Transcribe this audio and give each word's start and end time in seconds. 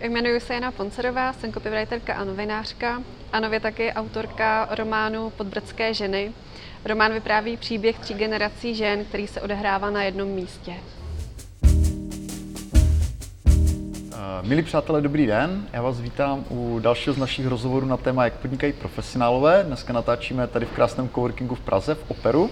jmenuji 0.00 0.40
se 0.40 0.54
Jana 0.54 0.72
Poncerová, 0.72 1.32
jsem 1.32 1.52
copywriterka 1.52 2.14
a 2.14 2.24
novinářka 2.24 3.02
a 3.32 3.40
nově 3.40 3.60
taky 3.60 3.92
autorka 3.92 4.68
románu 4.70 5.30
Podbrdské 5.30 5.94
ženy. 5.94 6.32
Román 6.84 7.12
vypráví 7.12 7.56
příběh 7.56 7.98
tří 7.98 8.14
generací 8.14 8.74
žen, 8.74 9.04
který 9.04 9.26
se 9.26 9.40
odehrává 9.40 9.90
na 9.90 10.02
jednom 10.02 10.28
místě. 10.28 10.72
Milí 14.42 14.62
přátelé, 14.62 15.00
dobrý 15.00 15.26
den. 15.26 15.68
Já 15.72 15.82
vás 15.82 16.00
vítám 16.00 16.44
u 16.50 16.78
dalšího 16.78 17.14
z 17.14 17.18
našich 17.18 17.46
rozhovorů 17.46 17.86
na 17.86 17.96
téma, 17.96 18.24
jak 18.24 18.34
podnikají 18.34 18.72
profesionálové. 18.72 19.64
Dneska 19.66 19.92
natáčíme 19.92 20.46
tady 20.46 20.66
v 20.66 20.70
krásném 20.72 21.08
coworkingu 21.08 21.54
v 21.54 21.60
Praze 21.60 21.94
v 21.94 22.04
Operu. 22.08 22.50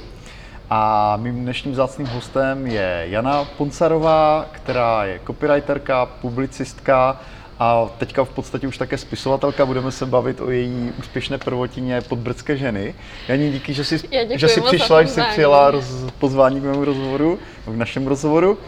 A 0.70 1.17
mým 1.17 1.42
dnešním 1.42 1.75
zácným 1.75 2.06
hostem 2.06 2.67
je 2.67 3.05
Jana 3.09 3.45
Poncarová, 3.45 4.47
která 4.53 5.05
je 5.05 5.20
copywriterka, 5.27 6.06
publicistka 6.06 7.20
a 7.59 7.88
teďka 7.98 8.24
v 8.24 8.28
podstatě 8.28 8.69
už 8.69 8.78
také 8.78 8.98
spisovatelka. 8.98 9.66
Budeme 9.66 9.92
se 9.92 10.06
bavit 10.06 10.41
o 10.41 10.51
její 10.51 10.92
úspěšné 10.98 11.38
prvotině 11.38 12.01
Podbrdské 12.01 12.56
ženy. 12.56 12.95
Janí, 13.28 13.52
díky, 13.52 13.74
že 13.74 13.84
jsi, 13.84 14.01
že 14.34 14.48
jsi 14.48 14.60
přišla, 14.60 15.02
že 15.02 15.09
jsi 15.09 15.20
přijela 15.30 15.70
roz, 15.70 15.84
pozvání 16.19 16.61
k 16.61 16.64
mému 16.64 16.84
rozhovoru, 16.84 17.38
k 17.66 17.77
našemu 17.77 18.09
rozhovoru. 18.09 18.59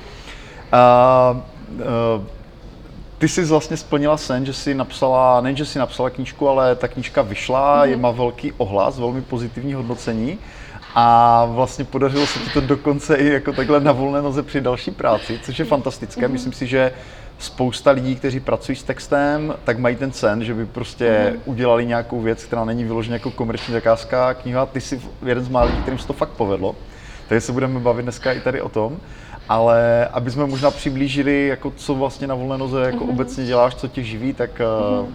A, 0.72 0.78
a, 0.78 1.40
ty 3.18 3.28
jsi 3.28 3.44
vlastně 3.44 3.76
splnila 3.76 4.16
sen, 4.16 4.46
že 4.46 4.52
jsi 4.52 4.74
napsala, 4.74 5.40
nejen, 5.40 5.56
že 5.56 5.66
jsi 5.66 5.78
napsala 5.78 6.10
knížku, 6.10 6.48
ale 6.48 6.76
ta 6.76 6.88
knížka 6.88 7.22
vyšla, 7.22 7.76
mm-hmm. 7.76 7.90
je 7.90 7.96
má 7.96 8.10
velký 8.10 8.52
ohlas, 8.52 8.98
velmi 8.98 9.22
pozitivní 9.22 9.74
hodnocení. 9.74 10.38
A 10.94 11.44
vlastně 11.44 11.84
podařilo 11.84 12.26
se 12.26 12.38
ti 12.38 12.50
to 12.50 12.60
dokonce 12.60 13.16
i 13.16 13.26
jako 13.26 13.52
takhle 13.52 13.80
na 13.80 13.92
volné 13.92 14.22
noze 14.22 14.42
při 14.42 14.60
další 14.60 14.90
práci, 14.90 15.40
což 15.42 15.58
je 15.58 15.64
fantastické. 15.64 16.28
Mm-hmm. 16.28 16.32
Myslím 16.32 16.52
si, 16.52 16.66
že 16.66 16.92
spousta 17.38 17.90
lidí, 17.90 18.16
kteří 18.16 18.40
pracují 18.40 18.76
s 18.76 18.82
textem, 18.82 19.54
tak 19.64 19.78
mají 19.78 19.96
ten 19.96 20.12
sen, 20.12 20.44
že 20.44 20.54
by 20.54 20.66
prostě 20.66 21.32
mm-hmm. 21.32 21.40
udělali 21.44 21.86
nějakou 21.86 22.20
věc, 22.20 22.44
která 22.44 22.64
není 22.64 22.84
vyloženě 22.84 23.14
jako 23.14 23.30
komerční 23.30 23.74
zakázka, 23.74 24.34
kniha. 24.34 24.66
Ty 24.66 24.80
jsi 24.80 25.00
jeden 25.26 25.44
z 25.44 25.48
mála 25.48 25.66
lidí, 25.66 25.82
kterým 25.82 25.98
se 25.98 26.06
to 26.06 26.12
fakt 26.12 26.30
povedlo. 26.30 26.74
Takže 27.28 27.40
se 27.40 27.52
budeme 27.52 27.80
bavit 27.80 28.02
dneska 28.02 28.32
i 28.32 28.40
tady 28.40 28.62
o 28.62 28.68
tom. 28.68 28.96
Ale 29.48 30.08
aby 30.12 30.30
jsme 30.30 30.46
možná 30.46 30.70
přiblížili, 30.70 31.46
jako 31.46 31.72
co 31.76 31.94
vlastně 31.94 32.26
na 32.26 32.34
volné 32.34 32.58
noze 32.58 32.80
jako 32.80 33.04
mm-hmm. 33.04 33.10
obecně 33.10 33.44
děláš, 33.44 33.74
co 33.74 33.88
tě 33.88 34.02
živí, 34.02 34.32
tak 34.32 34.60
mm-hmm 34.60 35.06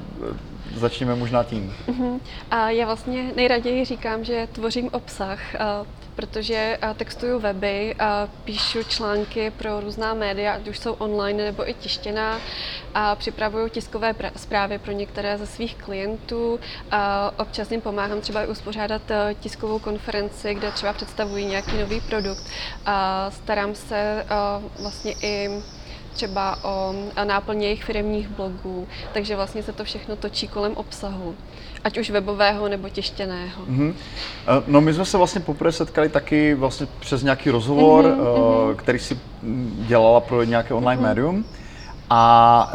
začněme 0.76 1.16
možná 1.16 1.44
tím. 1.44 1.74
Uh-huh. 1.88 2.20
A 2.52 2.70
já 2.70 2.86
vlastně 2.86 3.32
nejraději 3.36 3.86
říkám, 3.86 4.24
že 4.24 4.48
tvořím 4.52 4.90
obsah, 4.92 5.40
protože 6.16 6.78
textuju 6.97 7.39
weby, 7.39 7.95
píšu 8.44 8.83
články 8.83 9.52
pro 9.52 9.80
různá 9.80 10.14
média, 10.14 10.53
ať 10.53 10.67
už 10.67 10.80
jsou 10.80 10.94
online 10.94 11.44
nebo 11.44 11.70
i 11.70 11.73
tištěná, 11.73 12.39
a 12.94 13.16
připravuju 13.16 13.70
tiskové 13.70 14.16
zprávy 14.36 14.80
pro 14.80 14.92
některé 14.92 15.38
ze 15.38 15.47
svých 15.47 15.75
klientů. 15.75 16.59
A 16.92 17.31
občas 17.39 17.72
jim 17.72 17.81
pomáhám 17.81 18.22
třeba 18.22 18.44
i 18.44 18.47
uspořádat 18.47 19.11
e, 19.11 19.36
tiskovou 19.39 19.80
konferenci, 19.80 20.53
kde 20.53 20.72
třeba 20.72 20.94
představují 20.94 21.45
nějaký 21.45 21.78
nový 21.78 22.02
produkt. 22.02 22.44
A 22.86 23.31
starám 23.31 23.75
se 23.75 23.98
e, 23.98 24.25
vlastně 24.81 25.14
i 25.22 25.50
třeba 26.14 26.64
o 26.64 26.94
náplně 27.23 27.66
jejich 27.66 27.83
firmních 27.83 28.28
blogů, 28.28 28.88
takže 29.14 29.36
vlastně 29.36 29.64
se 29.64 29.73
to 29.73 29.83
všechno 29.83 30.16
točí 30.16 30.47
kolem 30.47 30.73
obsahu, 30.73 31.36
ať 31.83 31.97
už 31.97 32.09
webového 32.09 32.67
nebo 32.70 32.89
tištěného. 32.89 33.66
Mm-hmm. 33.66 33.94
No 34.67 34.81
my 34.81 34.94
jsme 34.94 35.05
se 35.05 35.17
vlastně 35.17 35.42
poprvé 35.42 35.72
setkali 35.72 36.09
taky 36.09 36.53
vlastně 36.53 36.88
přes 37.00 37.23
nějaký 37.23 37.50
rozhovor, 37.50 38.05
mm-hmm. 38.05 38.75
který 38.75 38.99
si 38.99 39.20
dělala 39.88 40.20
pro 40.20 40.43
nějaké 40.43 40.73
online 40.73 41.02
mm-hmm. 41.02 41.05
médium. 41.05 41.45
A 42.10 42.71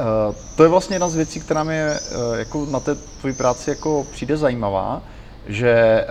to 0.56 0.62
je 0.62 0.68
vlastně 0.68 0.94
jedna 0.94 1.08
z 1.08 1.14
věcí, 1.14 1.40
která 1.40 1.64
mi 1.64 1.78
jako 2.36 2.66
na 2.70 2.80
té 2.80 2.94
tvojí 2.94 3.34
práci 3.34 3.70
jako 3.70 4.06
přijde 4.12 4.36
zajímavá, 4.36 5.02
že 5.46 6.04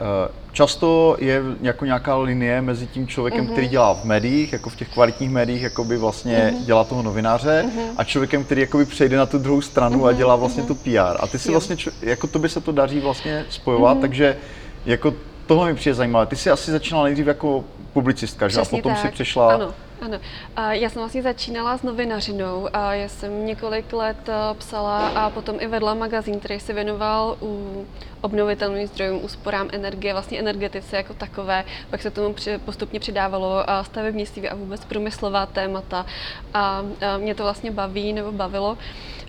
Často 0.57 1.18
je 1.19 1.41
jako 1.62 1.85
nějaká 1.85 2.18
linie 2.18 2.62
mezi 2.62 2.88
tím 2.88 3.07
člověkem, 3.07 3.45
uh-huh. 3.45 3.51
který 3.51 3.68
dělá 3.68 3.94
v 3.94 4.03
médiích, 4.03 4.53
jako 4.53 4.69
v 4.69 4.75
těch 4.75 4.90
kvalitních 4.90 5.29
médiích, 5.29 5.62
jako 5.62 5.84
by 5.84 5.97
vlastně 5.97 6.53
uh-huh. 6.53 6.66
dělá 6.66 6.84
toho 6.84 7.03
novináře, 7.03 7.66
uh-huh. 7.68 7.94
a 7.97 8.03
člověkem, 8.03 8.44
který 8.44 8.62
jako 8.62 8.78
by 8.78 8.85
přejde 8.85 9.17
na 9.17 9.25
tu 9.25 9.38
druhou 9.38 9.62
stranu 9.62 10.00
uh-huh. 10.00 10.07
a 10.07 10.12
dělá 10.12 10.35
vlastně 10.35 10.63
uh-huh. 10.63 10.67
tu 10.67 10.75
PR. 10.75 11.17
A 11.19 11.28
ty 11.28 11.40
si 11.40 11.47
jo. 11.47 11.51
vlastně, 11.51 11.78
jako 12.01 12.28
to 12.28 12.40
by 12.40 12.50
se 12.50 12.62
to 12.62 12.72
daří 12.72 13.00
vlastně 13.00 13.46
spojovat, 13.50 13.97
uh-huh. 13.97 14.01
takže 14.01 14.38
jako 14.85 15.13
tohle 15.46 15.67
mi 15.67 15.75
přijde 15.75 15.94
zajímavé. 15.94 16.25
Ty 16.25 16.35
jsi 16.35 16.50
asi 16.50 16.72
začínala 16.72 17.03
nejdřív 17.03 17.28
jako 17.28 17.63
publicistka, 17.94 18.47
že? 18.47 18.59
A 18.59 18.66
potom 18.66 18.94
tak. 18.94 19.01
si 19.01 19.07
přešla... 19.07 19.53
Ano. 19.53 19.73
Ano, 20.02 20.19
já 20.69 20.90
jsem 20.90 21.02
vlastně 21.02 21.22
začínala 21.22 21.78
s 21.78 21.84
novinařinou 21.84 22.69
a 22.74 22.94
já 22.94 23.09
jsem 23.09 23.46
několik 23.46 23.94
let 23.94 24.30
eh, 24.30 24.53
psala 24.53 25.08
a 25.08 25.30
potom 25.30 25.56
i 25.59 25.68
vedla 25.68 25.94
magazín, 25.94 26.40
který 26.40 26.59
se 26.59 26.74
věnoval 26.74 27.38
u 27.41 27.85
obnovitelných 28.22 28.88
zdrojů, 28.88 29.18
úsporám 29.18 29.69
energie, 29.72 30.13
vlastně 30.13 30.40
energetice 30.40 30.97
jako 30.97 31.13
takové. 31.13 31.66
Pak 31.90 32.02
se 32.02 32.12
tomu 32.12 32.35
postupně 32.66 33.00
přidávalo 33.00 33.66
stavebnictví 33.81 34.50
a 34.50 34.56
vůbec 34.56 34.85
průmyslová 34.85 35.46
témata 35.46 36.06
a 36.53 36.81
mě 37.18 37.35
to 37.35 37.44
vlastně 37.44 37.72
baví 37.72 38.14
nebo 38.14 38.31
bavilo. 38.31 38.78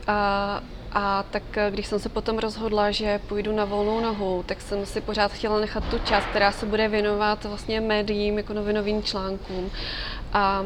A, 0.06 0.61
a 0.93 1.25
tak 1.31 1.43
když 1.71 1.87
jsem 1.87 1.99
se 1.99 2.09
potom 2.09 2.39
rozhodla, 2.39 2.91
že 2.91 3.21
půjdu 3.29 3.56
na 3.56 3.65
volnou 3.65 4.00
nohu, 4.00 4.45
tak 4.47 4.61
jsem 4.61 4.87
si 4.87 5.00
pořád 5.00 5.33
chtěla 5.33 5.61
nechat 5.61 5.85
tu 5.91 5.99
část, 5.99 6.25
která 6.25 6.53
se 6.53 6.67
bude 6.67 6.89
věnovat 6.89 7.45
vlastně 7.45 7.81
médiím, 7.81 8.37
jako 8.37 8.53
novinovým 8.53 9.03
článkům. 9.03 9.71
A 10.33 10.65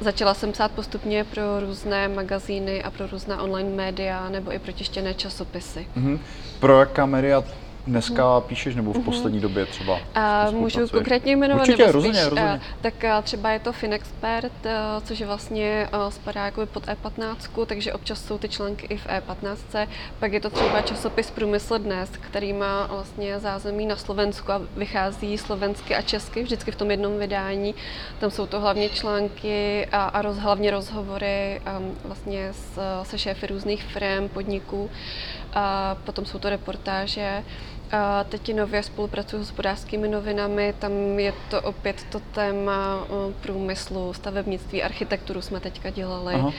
Začala 0.00 0.34
jsem 0.34 0.52
psát 0.52 0.70
postupně 0.72 1.24
pro 1.24 1.60
různé 1.60 2.08
magazíny 2.08 2.82
a 2.82 2.90
pro 2.90 3.06
různá 3.06 3.42
online 3.42 3.70
média 3.70 4.28
nebo 4.28 4.52
i 4.52 4.58
pro 4.58 4.72
tištěné 4.72 5.14
časopisy. 5.14 5.86
Mm-hmm. 5.96 6.18
Pro 6.60 6.80
jaká 6.80 7.06
média 7.06 7.44
dneska 7.90 8.40
píšeš 8.40 8.74
nebo 8.76 8.92
v 8.92 8.96
mhm. 8.96 9.04
poslední 9.04 9.40
době 9.40 9.66
třeba? 9.66 9.98
A 10.14 10.50
můžu 10.50 10.88
konkrétně 10.88 11.36
jmenovat? 11.36 11.62
Určitě, 11.62 11.86
nebo 11.86 12.00
spíš, 12.00 12.04
rozhodně, 12.04 12.24
rozhodně. 12.24 12.60
Tak 12.80 12.94
třeba 13.22 13.50
je 13.50 13.58
to 13.58 13.72
Finexpert, 13.72 14.52
což 15.04 15.20
je 15.20 15.26
vlastně 15.26 15.88
spadá 16.08 16.44
jako 16.44 16.66
pod 16.66 16.86
E15, 16.86 17.66
takže 17.66 17.92
občas 17.92 18.24
jsou 18.24 18.38
ty 18.38 18.48
články 18.48 18.86
i 18.86 18.96
v 18.96 19.06
E15. 19.06 19.88
Pak 20.18 20.32
je 20.32 20.40
to 20.40 20.50
třeba 20.50 20.80
časopis 20.80 21.30
Průmysl 21.30 21.78
dnes, 21.78 22.10
který 22.10 22.52
má 22.52 22.86
vlastně 22.86 23.38
zázemí 23.38 23.86
na 23.86 23.96
Slovensku 23.96 24.52
a 24.52 24.62
vychází 24.76 25.38
slovensky 25.38 25.94
a 25.94 26.02
česky 26.02 26.42
vždycky 26.42 26.70
v 26.70 26.76
tom 26.76 26.90
jednom 26.90 27.18
vydání. 27.18 27.74
Tam 28.18 28.30
jsou 28.30 28.46
to 28.46 28.60
hlavně 28.60 28.88
články 28.88 29.86
a, 29.92 30.04
a 30.04 30.22
roz, 30.22 30.36
hlavně 30.36 30.70
rozhovory 30.70 31.60
um, 31.78 31.96
vlastně 32.04 32.48
s, 32.52 32.78
se 33.02 33.18
šéfy 33.18 33.46
různých 33.46 33.84
firm, 33.84 34.28
podniků. 34.28 34.90
A 35.54 35.96
potom 36.04 36.24
jsou 36.24 36.38
to 36.38 36.50
reportáže. 36.50 37.44
A 37.92 38.24
teď 38.24 38.54
nově 38.54 38.82
spolupracuji 38.82 39.36
s 39.36 39.40
hospodářskými 39.40 40.08
novinami, 40.08 40.74
tam 40.78 40.92
je 41.18 41.32
to 41.50 41.62
opět 41.62 42.06
to 42.10 42.20
téma 42.20 43.06
průmyslu, 43.40 44.12
stavebnictví, 44.12 44.82
architekturu 44.82 45.42
jsme 45.42 45.60
teďka 45.60 45.90
dělali. 45.90 46.34
Aha. 46.34 46.52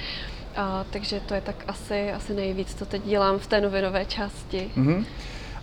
A, 0.55 0.85
takže 0.89 1.19
to 1.19 1.33
je 1.33 1.41
tak 1.41 1.55
asi, 1.67 2.11
asi 2.11 2.33
nejvíc, 2.33 2.75
co 2.75 2.85
teď 2.85 3.03
dělám 3.03 3.39
v 3.39 3.47
té 3.47 3.61
novinové 3.61 4.05
části. 4.05 4.71
Uh-huh. 4.77 5.05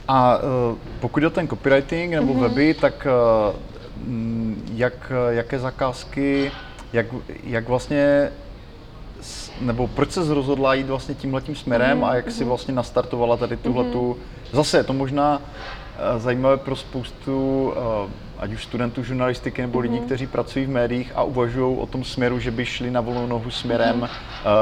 A 0.08 0.36
uh, 0.36 0.78
pokud 1.00 1.22
je 1.22 1.30
ten 1.30 1.48
copywriting 1.48 2.10
nebo 2.10 2.32
uh-huh. 2.32 2.40
weby, 2.40 2.74
tak 2.74 3.06
uh, 3.06 3.56
jak, 4.72 5.12
jaké 5.28 5.58
zakázky, 5.58 6.52
jak, 6.92 7.06
jak 7.44 7.68
vlastně 7.68 8.32
nebo 9.60 9.86
proč 9.86 10.10
se 10.10 10.34
rozhodla 10.34 10.74
jít 10.74 10.86
vlastně 10.86 11.14
tímhletím 11.14 11.56
směrem 11.56 11.98
mm, 11.98 12.04
a 12.04 12.14
jak 12.14 12.26
mm. 12.26 12.32
si 12.32 12.40
mhm. 12.40 12.48
vlastně 12.48 12.74
nastartovala 12.74 13.36
tady 13.36 13.56
tuhletu, 13.56 14.16
mm. 14.18 14.22
zase 14.52 14.76
je 14.76 14.84
to 14.84 14.92
možná 14.92 15.36
uh, 15.38 16.22
zajímavé 16.22 16.56
pro 16.56 16.76
spoustu 16.76 17.66
uh, 18.04 18.10
ať 18.38 18.52
už 18.52 18.64
studentů 18.64 19.02
žurnalistiky 19.02 19.62
nebo 19.62 19.78
lidí, 19.78 20.00
mm. 20.00 20.06
kteří 20.06 20.26
pracují 20.26 20.66
v 20.66 20.70
médiích 20.70 21.12
a 21.14 21.22
uvažují 21.22 21.76
o 21.76 21.86
tom 21.86 22.04
směru, 22.04 22.38
že 22.38 22.50
by 22.50 22.66
šli 22.66 22.90
na 22.90 23.00
volnou 23.00 23.26
nohu 23.26 23.50
směrem 23.50 23.96
mm. 23.96 24.08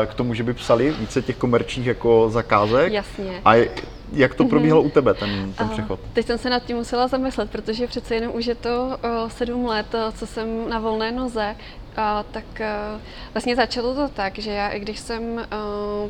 k 0.07 0.15
tomu, 0.15 0.35
že 0.35 0.43
by 0.43 0.55
psali 0.55 0.91
více 0.91 1.23
těch 1.23 1.37
komerčních 1.37 1.87
jako 1.87 2.31
zakázek. 2.31 2.93
Jasně. 2.93 3.41
A 3.45 3.55
jak 4.13 4.35
to 4.35 4.45
probíhalo 4.45 4.83
mm-hmm. 4.83 4.87
u 4.87 4.91
tebe, 4.91 5.15
ten, 5.15 5.53
ten 5.53 5.69
přechod? 5.69 6.01
Teď 6.13 6.27
jsem 6.27 6.39
se 6.39 6.51
nad 6.51 6.63
tím 6.65 6.77
musela 6.77 7.09
zamyslet, 7.09 7.51
protože 7.51 7.87
přece 7.87 8.15
jenom 8.15 8.35
už 8.35 8.47
je 8.47 8.55
to 8.55 8.99
sedm 9.29 9.67
let, 9.67 9.87
co 10.15 10.27
jsem 10.27 10.69
na 10.69 10.79
volné 10.79 11.13
noze 11.13 11.57
a, 11.97 12.23
tak 12.31 12.61
a, 12.61 13.01
vlastně 13.35 13.57
začalo 13.57 13.95
to 13.95 14.09
tak, 14.09 14.39
že 14.39 14.51
já, 14.51 14.69
i 14.69 14.81
když 14.81 14.99
jsem 14.99 15.39
a, 15.39 15.45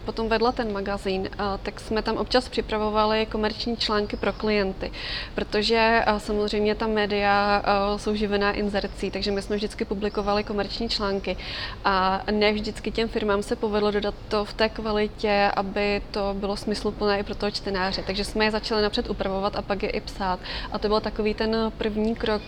potom 0.05 0.29
vedla 0.29 0.53
ten 0.53 0.73
magazín, 0.73 1.29
a, 1.38 1.59
tak 1.59 1.81
jsme 1.81 2.03
tam 2.03 2.17
občas 2.17 2.49
připravovali 2.49 3.27
komerční 3.27 3.77
články 3.77 4.17
pro 4.17 4.33
klienty, 4.33 4.93
protože 5.35 6.03
a, 6.06 6.19
samozřejmě 6.19 6.75
ta 6.75 6.87
média 6.87 7.62
a, 7.65 7.99
jsou 7.99 8.15
živená 8.15 8.53
inzercí, 8.53 9.11
takže 9.11 9.31
my 9.31 9.43
jsme 9.43 9.56
vždycky 9.56 9.85
publikovali 9.85 10.44
komerční 10.44 10.88
články 10.88 11.37
a 11.85 12.23
ne 12.31 12.53
vždycky 12.53 12.91
těm 12.91 13.09
firmám 13.09 13.43
se 13.43 13.56
povedlo 13.56 13.91
dodat 13.91 14.15
to 14.29 14.44
v 14.44 14.53
té 14.53 14.69
kvalitě, 14.69 15.50
aby 15.56 16.03
to 16.11 16.35
bylo 16.38 16.56
smysluplné 16.56 17.19
i 17.19 17.23
pro 17.23 17.35
toho 17.35 17.50
čtenáře. 17.50 18.03
Takže 18.06 18.25
jsme 18.25 18.44
je 18.44 18.50
začali 18.50 18.83
napřed 18.83 19.11
upravovat 19.11 19.56
a 19.56 19.62
pak 19.62 19.83
je 19.83 19.91
i 19.91 20.00
psát. 20.00 20.41
A 20.73 20.79
to 20.79 20.88
byl 20.88 21.00
takový 21.00 21.35
ten 21.35 21.73
první 21.79 22.15
krok 22.15 22.43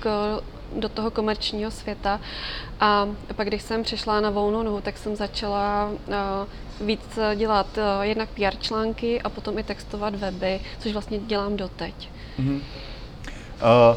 do 0.77 0.89
toho 0.89 1.11
komerčního 1.11 1.71
světa. 1.71 2.21
A 2.81 3.09
pak, 3.37 3.47
když 3.47 3.63
jsem 3.63 3.83
přišla 3.83 4.21
na 4.21 4.31
volnou 4.31 4.63
nohu, 4.63 4.81
tak 4.81 4.99
jsem 4.99 5.17
začala 5.17 5.91
uh, 5.91 6.87
víc 6.87 7.19
dělat 7.37 7.67
uh, 7.79 8.03
jednak 8.03 8.29
PR 8.29 8.57
články 8.61 9.23
a 9.23 9.29
potom 9.29 9.59
i 9.59 9.63
textovat 9.63 10.15
weby, 10.15 10.61
což 10.79 10.93
vlastně 10.93 11.19
dělám 11.19 11.57
doteď. 11.57 11.95
Mm-hmm. 12.39 12.61
Uh, 13.91 13.97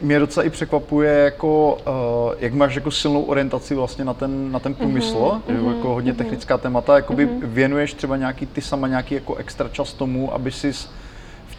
mě 0.00 0.18
docela 0.18 0.46
i 0.46 0.50
překvapuje, 0.50 1.12
jako, 1.12 1.78
uh, 1.86 2.34
jak 2.38 2.54
máš 2.54 2.74
jako 2.74 2.90
silnou 2.90 3.22
orientaci 3.22 3.74
vlastně 3.74 4.04
na 4.04 4.14
ten, 4.14 4.52
na 4.52 4.58
ten 4.58 4.74
průmysl, 4.74 5.40
mm-hmm, 5.48 5.76
jako 5.76 5.94
hodně 5.94 6.12
mm-hmm. 6.12 6.16
technická 6.16 6.58
témata, 6.58 6.96
jakoby 6.96 7.26
mm-hmm. 7.26 7.40
věnuješ 7.42 7.94
třeba 7.94 8.16
nějaký 8.16 8.46
ty 8.46 8.60
sama 8.60 8.88
nějaký 8.88 9.14
jako 9.14 9.34
extra 9.34 9.68
čas 9.68 9.92
tomu, 9.92 10.34
aby 10.34 10.52
si 10.52 10.72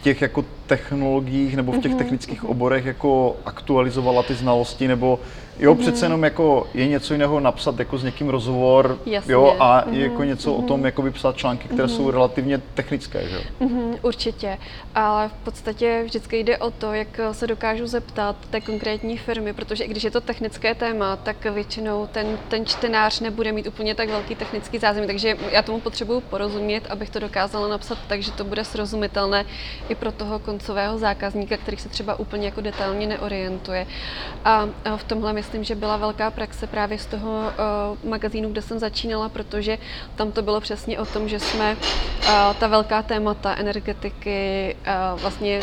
těch 0.02 0.22
jako 0.22 0.44
technologiích 0.66 1.56
nebo 1.56 1.72
v 1.72 1.78
těch 1.78 1.92
mm-hmm. 1.92 1.98
technických 1.98 2.44
oborech 2.44 2.84
jako 2.84 3.36
aktualizovala 3.44 4.22
ty 4.22 4.34
znalosti, 4.34 4.88
nebo 4.88 5.20
Jo, 5.60 5.74
mm-hmm. 5.74 5.80
přece 5.80 6.04
jenom 6.04 6.24
jako 6.24 6.66
je 6.74 6.88
něco 6.88 7.14
jiného 7.14 7.40
napsat 7.40 7.78
jako 7.78 7.98
s 7.98 8.04
někým 8.04 8.28
rozhovor, 8.28 8.98
Jasně. 9.06 9.32
jo, 9.32 9.56
a 9.60 9.84
mm-hmm. 9.86 10.00
jako 10.00 10.24
něco 10.24 10.50
mm-hmm. 10.50 10.64
o 10.64 10.68
tom, 10.68 10.84
jako 10.84 11.10
psát 11.12 11.36
články, 11.36 11.68
které 11.68 11.84
mm-hmm. 11.84 11.96
jsou 11.96 12.10
relativně 12.10 12.60
technické, 12.74 13.28
že 13.28 13.36
jo? 13.36 13.42
Mm-hmm, 13.60 13.98
určitě, 14.02 14.58
ale 14.94 15.28
v 15.28 15.32
podstatě 15.32 16.02
vždycky 16.04 16.38
jde 16.38 16.58
o 16.58 16.70
to, 16.70 16.92
jak 16.92 17.20
se 17.32 17.46
dokážu 17.46 17.86
zeptat 17.86 18.36
té 18.50 18.60
konkrétní 18.60 19.18
firmy, 19.18 19.52
protože 19.52 19.84
i 19.84 19.88
když 19.88 20.04
je 20.04 20.10
to 20.10 20.20
technické 20.20 20.74
téma, 20.74 21.16
tak 21.16 21.44
většinou 21.44 22.06
ten, 22.06 22.38
ten 22.48 22.66
čtenář 22.66 23.20
nebude 23.20 23.52
mít 23.52 23.66
úplně 23.66 23.94
tak 23.94 24.08
velký 24.08 24.34
technický 24.34 24.78
zázemí, 24.78 25.06
takže 25.06 25.36
já 25.50 25.62
tomu 25.62 25.80
potřebuju 25.80 26.20
porozumět, 26.20 26.86
abych 26.90 27.10
to 27.10 27.18
dokázala 27.18 27.68
napsat 27.68 27.98
tak, 28.08 28.22
že 28.22 28.32
to 28.32 28.44
bude 28.44 28.64
srozumitelné 28.64 29.44
i 29.88 29.94
pro 29.94 30.12
toho 30.12 30.38
koncového 30.38 30.98
zákazníka, 30.98 31.56
který 31.56 31.76
se 31.76 31.88
třeba 31.88 32.18
úplně 32.18 32.46
jako 32.46 32.60
detailně 32.60 33.06
neorientuje. 33.06 33.86
A 34.44 34.68
v 34.96 35.04
tomhle 35.04 35.32
myslím, 35.32 35.49
myslím, 35.50 35.64
že 35.64 35.74
byla 35.74 35.96
velká 35.96 36.30
praxe 36.30 36.66
právě 36.66 36.98
z 36.98 37.06
toho 37.06 37.30
uh, 37.30 38.10
magazínu, 38.10 38.48
kde 38.50 38.62
jsem 38.62 38.78
začínala, 38.78 39.28
protože 39.28 39.78
tam 40.16 40.32
to 40.32 40.42
bylo 40.42 40.60
přesně 40.60 40.98
o 40.98 41.06
tom, 41.06 41.28
že 41.28 41.40
jsme 41.40 41.76
uh, 41.76 42.28
ta 42.60 42.66
velká 42.66 43.02
témata 43.02 43.54
energetiky 43.58 44.76
uh, 45.14 45.20
vlastně 45.20 45.60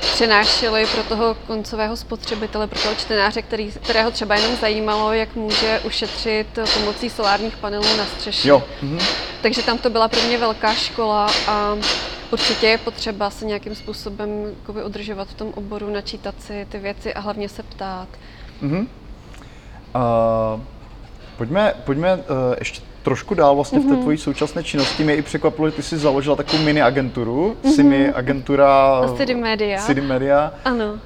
přenášeli 0.00 0.86
pro 0.86 1.02
toho 1.02 1.34
koncového 1.46 1.96
spotřebitele, 1.96 2.66
pro 2.66 2.80
toho 2.80 2.94
čtenáře, 2.94 3.42
který, 3.42 3.72
kterého 3.72 4.10
třeba 4.10 4.34
jenom 4.34 4.56
zajímalo, 4.56 5.12
jak 5.12 5.36
může 5.36 5.80
ušetřit 5.80 6.58
pomocí 6.74 7.10
solárních 7.10 7.56
panelů 7.56 7.96
na 7.96 8.04
střeše. 8.04 8.48
Jo. 8.48 8.62
Mhm. 8.82 8.98
Takže 9.42 9.62
tam 9.62 9.78
to 9.78 9.90
byla 9.90 10.08
pro 10.08 10.22
mě 10.22 10.38
velká 10.38 10.74
škola 10.74 11.26
a 11.46 11.76
určitě 12.30 12.66
je 12.66 12.78
potřeba 12.78 13.30
se 13.30 13.44
nějakým 13.44 13.74
způsobem 13.74 14.30
udržovat 14.84 15.28
v 15.28 15.34
tom 15.34 15.52
oboru, 15.54 15.90
načítat 15.90 16.34
si 16.42 16.66
ty 16.70 16.78
věci 16.78 17.14
a 17.14 17.20
hlavně 17.20 17.48
se 17.48 17.62
ptát. 17.62 18.08
Mm-hmm. 18.62 18.86
Uh, 19.94 20.60
pojďme, 21.36 21.74
pojďme 21.84 22.16
uh, 22.16 22.22
ještě 22.58 22.80
trošku 23.02 23.34
dál 23.34 23.54
vlastně 23.54 23.78
mm-hmm. 23.78 23.82
v 23.82 23.86
té 23.86 23.92
mhm. 23.92 24.02
tvojí 24.02 24.18
současné 24.18 24.64
činnosti. 24.64 25.04
Mě 25.04 25.14
i 25.14 25.22
překvapilo, 25.22 25.70
že 25.70 25.76
ty 25.76 25.82
jsi 25.82 25.98
založila 25.98 26.36
takovou 26.36 26.62
mini 26.62 26.82
agenturu, 26.82 27.56
mm-hmm. 27.62 27.74
Simi 27.74 28.12
agentura 28.12 29.00
City 29.16 29.34
Media. 29.34 29.78
City 29.78 30.00
Media 30.00 30.52
ano. 30.64 30.84
Uh, 30.86 31.00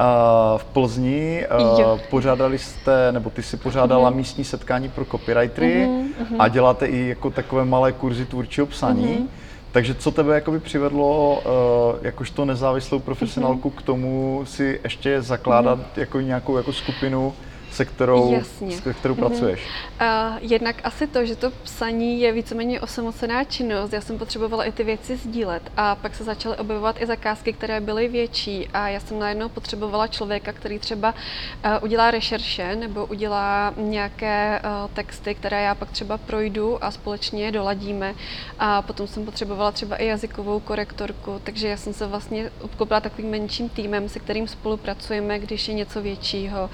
v 0.56 0.65
Plzni. 0.65 1.47
Uh, 1.83 2.01
pořádali 2.11 2.59
jste, 2.59 3.12
nebo 3.12 3.31
ty 3.31 3.43
si 3.43 3.57
pořádala 3.57 4.11
mm-hmm. 4.11 4.17
místní 4.17 4.45
setkání 4.45 4.89
pro 4.89 5.05
copywritery 5.05 5.89
mm-hmm. 5.89 6.37
a 6.39 6.49
děláte 6.49 6.87
i 6.87 7.09
jako 7.09 7.31
takové 7.31 7.65
malé 7.65 7.93
kurzy 7.93 8.27
tvůrčího 8.27 8.67
psaní. 8.67 9.07
Mm-hmm. 9.07 9.44
Takže 9.75 9.94
co 9.94 10.11
tebe 10.11 10.35
jakoby 10.35 10.61
přivedlo, 10.61 11.43
uh, 11.44 11.99
jakožto 12.03 12.44
nezávislou 12.44 12.99
profesionálku 12.99 13.71
mm-hmm. 13.71 13.79
k 13.79 13.82
tomu 13.82 14.43
si 14.44 14.81
ještě 14.85 15.23
zakládat 15.23 15.79
mm-hmm. 15.79 16.00
jako 16.00 16.21
nějakou 16.21 16.56
jako 16.56 16.73
skupinu 16.73 17.35
se 17.75 17.85
kterou, 17.85 18.32
Jasně. 18.32 18.76
se 18.76 18.94
kterou 18.94 19.15
mm-hmm. 19.15 19.29
pracuješ? 19.29 19.61
Uh, 20.00 20.06
jednak 20.41 20.76
asi 20.85 21.06
to, 21.06 21.26
že 21.26 21.37
to 21.37 21.50
psaní 21.50 22.21
je 22.21 22.32
víceméně 22.32 22.81
osamocená 22.81 23.44
činnost. 23.44 23.93
Já 23.93 24.00
jsem 24.00 24.19
potřebovala 24.19 24.65
i 24.65 24.73
ty 24.73 24.85
věci 24.85 25.17
sdílet 25.17 25.62
a 25.76 25.94
pak 25.94 26.15
se 26.15 26.25
začaly 26.25 26.56
objevovat 26.56 27.03
i 27.03 27.06
zakázky, 27.06 27.53
které 27.53 27.81
byly 27.81 28.09
větší 28.09 28.69
a 28.75 28.88
já 28.88 29.00
jsem 29.00 29.19
najednou 29.19 29.49
potřebovala 29.49 30.06
člověka, 30.06 30.53
který 30.53 30.79
třeba 30.79 31.15
uh, 31.15 31.71
udělá 31.85 32.11
rešerše 32.11 32.76
nebo 32.76 33.06
udělá 33.06 33.75
nějaké 33.76 34.62
uh, 34.65 34.91
texty, 34.94 35.35
které 35.35 35.62
já 35.62 35.75
pak 35.75 35.91
třeba 35.91 36.19
projdu 36.19 36.85
a 36.85 36.91
společně 36.91 37.44
je 37.44 37.53
doladíme. 37.53 38.15
A 38.59 38.82
potom 38.82 39.06
jsem 39.06 39.25
potřebovala 39.25 39.73
třeba 39.73 39.97
i 39.97 40.06
jazykovou 40.06 40.61
korektorku, 40.61 41.41
takže 41.44 41.69
já 41.69 41.76
jsem 41.76 41.93
se 41.93 42.06
vlastně 42.06 42.50
obklopila 42.61 43.00
takovým 43.00 43.31
menším 43.31 43.69
týmem, 43.69 44.09
se 44.09 44.19
kterým 44.19 44.49
spolupracujeme, 44.49 45.38
když 45.38 45.69
je 45.69 45.75
něco 45.75 46.03
většího. 46.03 46.71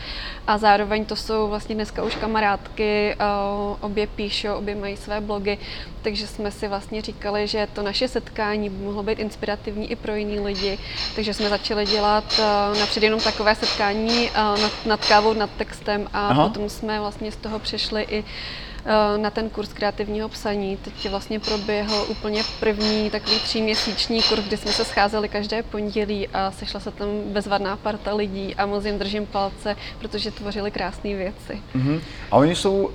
A 0.47 0.59
zároveň 0.59 0.90
zároveň 0.91 1.05
to 1.05 1.17
jsou 1.17 1.49
vlastně 1.49 1.75
dneska 1.75 2.03
už 2.03 2.15
kamarádky, 2.15 3.17
obě 3.81 4.07
píšou, 4.07 4.55
obě 4.55 4.75
mají 4.75 4.97
své 4.97 5.21
blogy, 5.21 5.59
takže 6.03 6.27
jsme 6.27 6.51
si 6.51 6.69
vlastně 6.69 7.03
říkali, 7.03 7.47
že 7.47 7.69
to 7.73 7.83
naše 7.83 8.09
setkání 8.09 8.71
by 8.71 8.85
mohlo 8.85 9.03
být 9.03 9.19
inspirativní 9.19 9.91
i 9.91 9.97
pro 9.97 10.15
jiný 10.15 10.41
lidi, 10.41 10.79
takže 11.15 11.35
jsme 11.35 11.49
začali 11.49 11.87
dělat 11.87 12.41
napřed 12.81 13.03
jenom 13.03 13.21
takové 13.21 13.55
setkání 13.55 14.31
nad, 14.35 14.73
nad 14.87 15.09
kávou, 15.09 15.33
nad 15.33 15.51
textem 15.51 16.09
a 16.13 16.29
Aha. 16.29 16.49
potom 16.49 16.69
jsme 16.69 17.01
vlastně 17.01 17.33
z 17.33 17.37
toho 17.37 17.59
přešli 17.59 18.07
i 18.11 18.25
na 19.17 19.31
ten 19.31 19.51
kurz 19.51 19.73
kreativního 19.73 20.29
psaní. 20.29 20.77
Teď 20.77 21.11
vlastně 21.11 21.41
proběhl 21.41 22.07
úplně 22.09 22.43
první 22.61 23.11
takový 23.11 23.41
tříměsíční 23.41 24.23
kurz, 24.23 24.45
kdy 24.45 24.57
jsme 24.57 24.73
se 24.73 24.85
scházeli 24.85 25.29
každé 25.29 25.63
pondělí 25.63 26.29
a 26.29 26.51
sešla 26.51 26.81
se 26.81 26.91
tam 26.91 27.09
bezvadná 27.25 27.77
parta 27.77 28.15
lidí 28.15 28.55
a 28.55 28.67
moc 28.67 28.85
jim 28.85 28.99
držím 28.99 29.27
palce, 29.27 29.77
protože 29.99 30.31
tvořili 30.31 30.71
krásné 30.81 31.15
věci. 31.15 31.63
Uh-huh. 31.77 32.01
A 32.31 32.37
oni 32.37 32.57
jsou, 32.57 32.75
uh, 32.83 32.91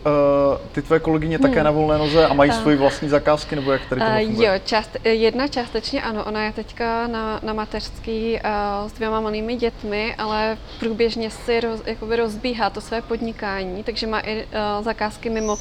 ty 0.72 0.82
tvoje 0.82 1.00
kolegyně, 1.00 1.40
také 1.40 1.56
hmm. 1.56 1.64
na 1.64 1.72
volné 1.72 1.98
noze 1.98 2.28
a 2.28 2.34
mají 2.34 2.52
uh, 2.52 2.58
svoji 2.58 2.78
vlastní 2.78 3.10
zakázky, 3.10 3.56
nebo 3.56 3.72
jak 3.72 3.86
tady 3.90 4.02
to 4.02 4.08
uh, 4.08 4.44
Jo, 4.44 4.52
část, 4.66 4.98
jedna 5.04 5.48
částečně 5.48 6.02
ano, 6.02 6.24
ona 6.24 6.44
je 6.44 6.52
teďka 6.52 7.08
na, 7.08 7.40
na 7.44 7.54
mateřský 7.54 8.34
uh, 8.34 8.90
s 8.90 8.94
dvěma 8.94 9.20
malými 9.20 9.56
dětmi, 9.56 10.16
ale 10.18 10.58
průběžně 10.80 11.30
si 11.30 11.60
roz, 11.60 11.82
jakoby 11.86 12.16
rozbíhá 12.16 12.70
to 12.70 12.82
své 12.82 13.02
podnikání, 13.02 13.84
takže 13.84 14.08
má 14.08 14.20
i 14.20 14.46
uh, 14.46 14.84
zakázky 14.84 15.30
mimo 15.30 15.58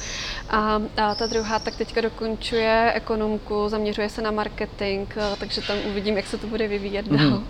a, 0.49 0.81
a 0.97 1.15
ta 1.15 1.27
druhá 1.27 1.59
tak 1.59 1.75
teďka 1.75 2.01
dokončuje 2.01 2.91
ekonomku, 2.95 3.69
zaměřuje 3.69 4.09
se 4.09 4.21
na 4.21 4.31
marketing, 4.31 5.07
takže 5.39 5.61
tam 5.61 5.77
uvidím, 5.89 6.17
jak 6.17 6.27
se 6.27 6.37
to 6.37 6.47
bude 6.47 6.67
vyvíjet 6.67 7.07
dál. 7.07 7.19
Mm-hmm. 7.19 7.43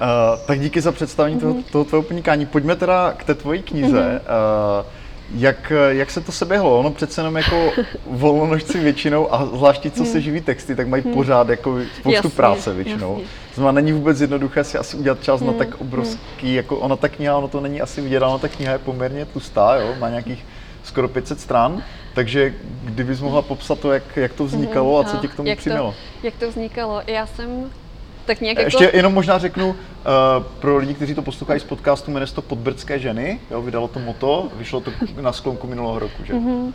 Uh, 0.00 0.40
tak 0.46 0.60
díky 0.60 0.80
za 0.80 0.92
představení 0.92 1.36
mm-hmm. 1.36 1.40
toho, 1.40 1.54
mhm. 1.54 1.62
toho 1.62 1.84
tvého 1.84 2.02
podnikání. 2.02 2.46
Pojďme 2.46 2.76
teda 2.76 3.12
k 3.16 3.24
té 3.24 3.34
tvojí 3.34 3.62
knize. 3.62 4.20
Mm-hmm. 4.24 4.80
Uh, 4.80 4.86
jak, 5.34 5.72
jak 5.88 6.10
se 6.10 6.20
to 6.20 6.32
seběhlo? 6.32 6.78
Ono 6.78 6.90
přece 6.90 7.20
jenom 7.20 7.36
jako 7.36 7.72
volnonožci 8.06 8.78
většinou, 8.78 9.34
a 9.34 9.46
zvláště 9.46 9.90
co 9.90 10.04
se 10.04 10.12
mhm. 10.12 10.20
živí 10.20 10.40
texty, 10.40 10.76
tak 10.76 10.88
mají 10.88 11.02
hmm. 11.02 11.14
pořád 11.14 11.48
jako 11.48 11.78
spoustu 11.96 12.10
jasně, 12.10 12.30
práce 12.30 12.74
většinou. 12.74 13.12
Jasně. 13.12 13.28
Znamená, 13.54 13.72
není 13.72 13.92
vůbec 13.92 14.20
jednoduché 14.20 14.64
si 14.64 14.78
asi 14.78 14.96
udělat 14.96 15.22
čas 15.22 15.40
hmm. 15.40 15.46
na 15.46 15.52
tak 15.52 15.80
obrovský, 15.80 16.54
jako 16.54 16.76
ona 16.76 16.96
ta 16.96 17.08
kniha, 17.08 17.36
ono 17.36 17.48
to 17.48 17.60
není 17.60 17.80
asi 17.80 18.00
vidět, 18.00 18.22
ona 18.22 18.38
ta 18.38 18.48
kniha 18.48 18.72
je 18.72 18.78
poměrně 18.78 19.24
tlustá, 19.24 19.74
jo? 19.74 19.94
má 19.98 20.08
nějakých 20.08 20.46
skoro 20.82 21.08
500 21.08 21.40
stran, 21.40 21.82
takže 22.14 22.54
kdybys 22.84 23.20
mohla 23.20 23.42
popsat 23.42 23.78
to, 23.78 23.92
jak, 23.92 24.16
jak 24.16 24.32
to 24.32 24.44
vznikalo 24.44 24.98
a 24.98 25.04
co 25.04 25.16
tě 25.16 25.28
k 25.28 25.34
tomu 25.34 25.48
jak 25.48 25.58
přimělo. 25.58 25.94
To, 26.20 26.26
jak 26.26 26.34
to 26.34 26.50
vznikalo? 26.50 27.02
Já 27.06 27.26
jsem 27.26 27.70
tak 28.28 28.40
nějak 28.40 28.58
Ještě 28.58 28.84
jako... 28.84 28.96
jenom 28.96 29.14
možná 29.14 29.38
řeknu, 29.38 29.68
uh, 29.68 29.76
pro 30.58 30.76
lidi, 30.76 30.94
kteří 30.94 31.14
to 31.14 31.22
poslouchají 31.22 31.60
z 31.60 31.64
podcastu, 31.64 32.10
jmenuje 32.10 32.26
se 32.26 32.34
to 32.34 32.42
Podbrdské 32.42 32.98
ženy, 32.98 33.40
jo, 33.50 33.62
vydalo 33.62 33.88
to 33.88 33.98
moto, 33.98 34.48
vyšlo 34.54 34.80
to 34.80 34.92
na 35.20 35.32
sklonku 35.32 35.66
minulého 35.66 35.98
roku, 35.98 36.24
že? 36.24 36.32
Uh-huh. 36.32 36.64
Uh, 36.64 36.72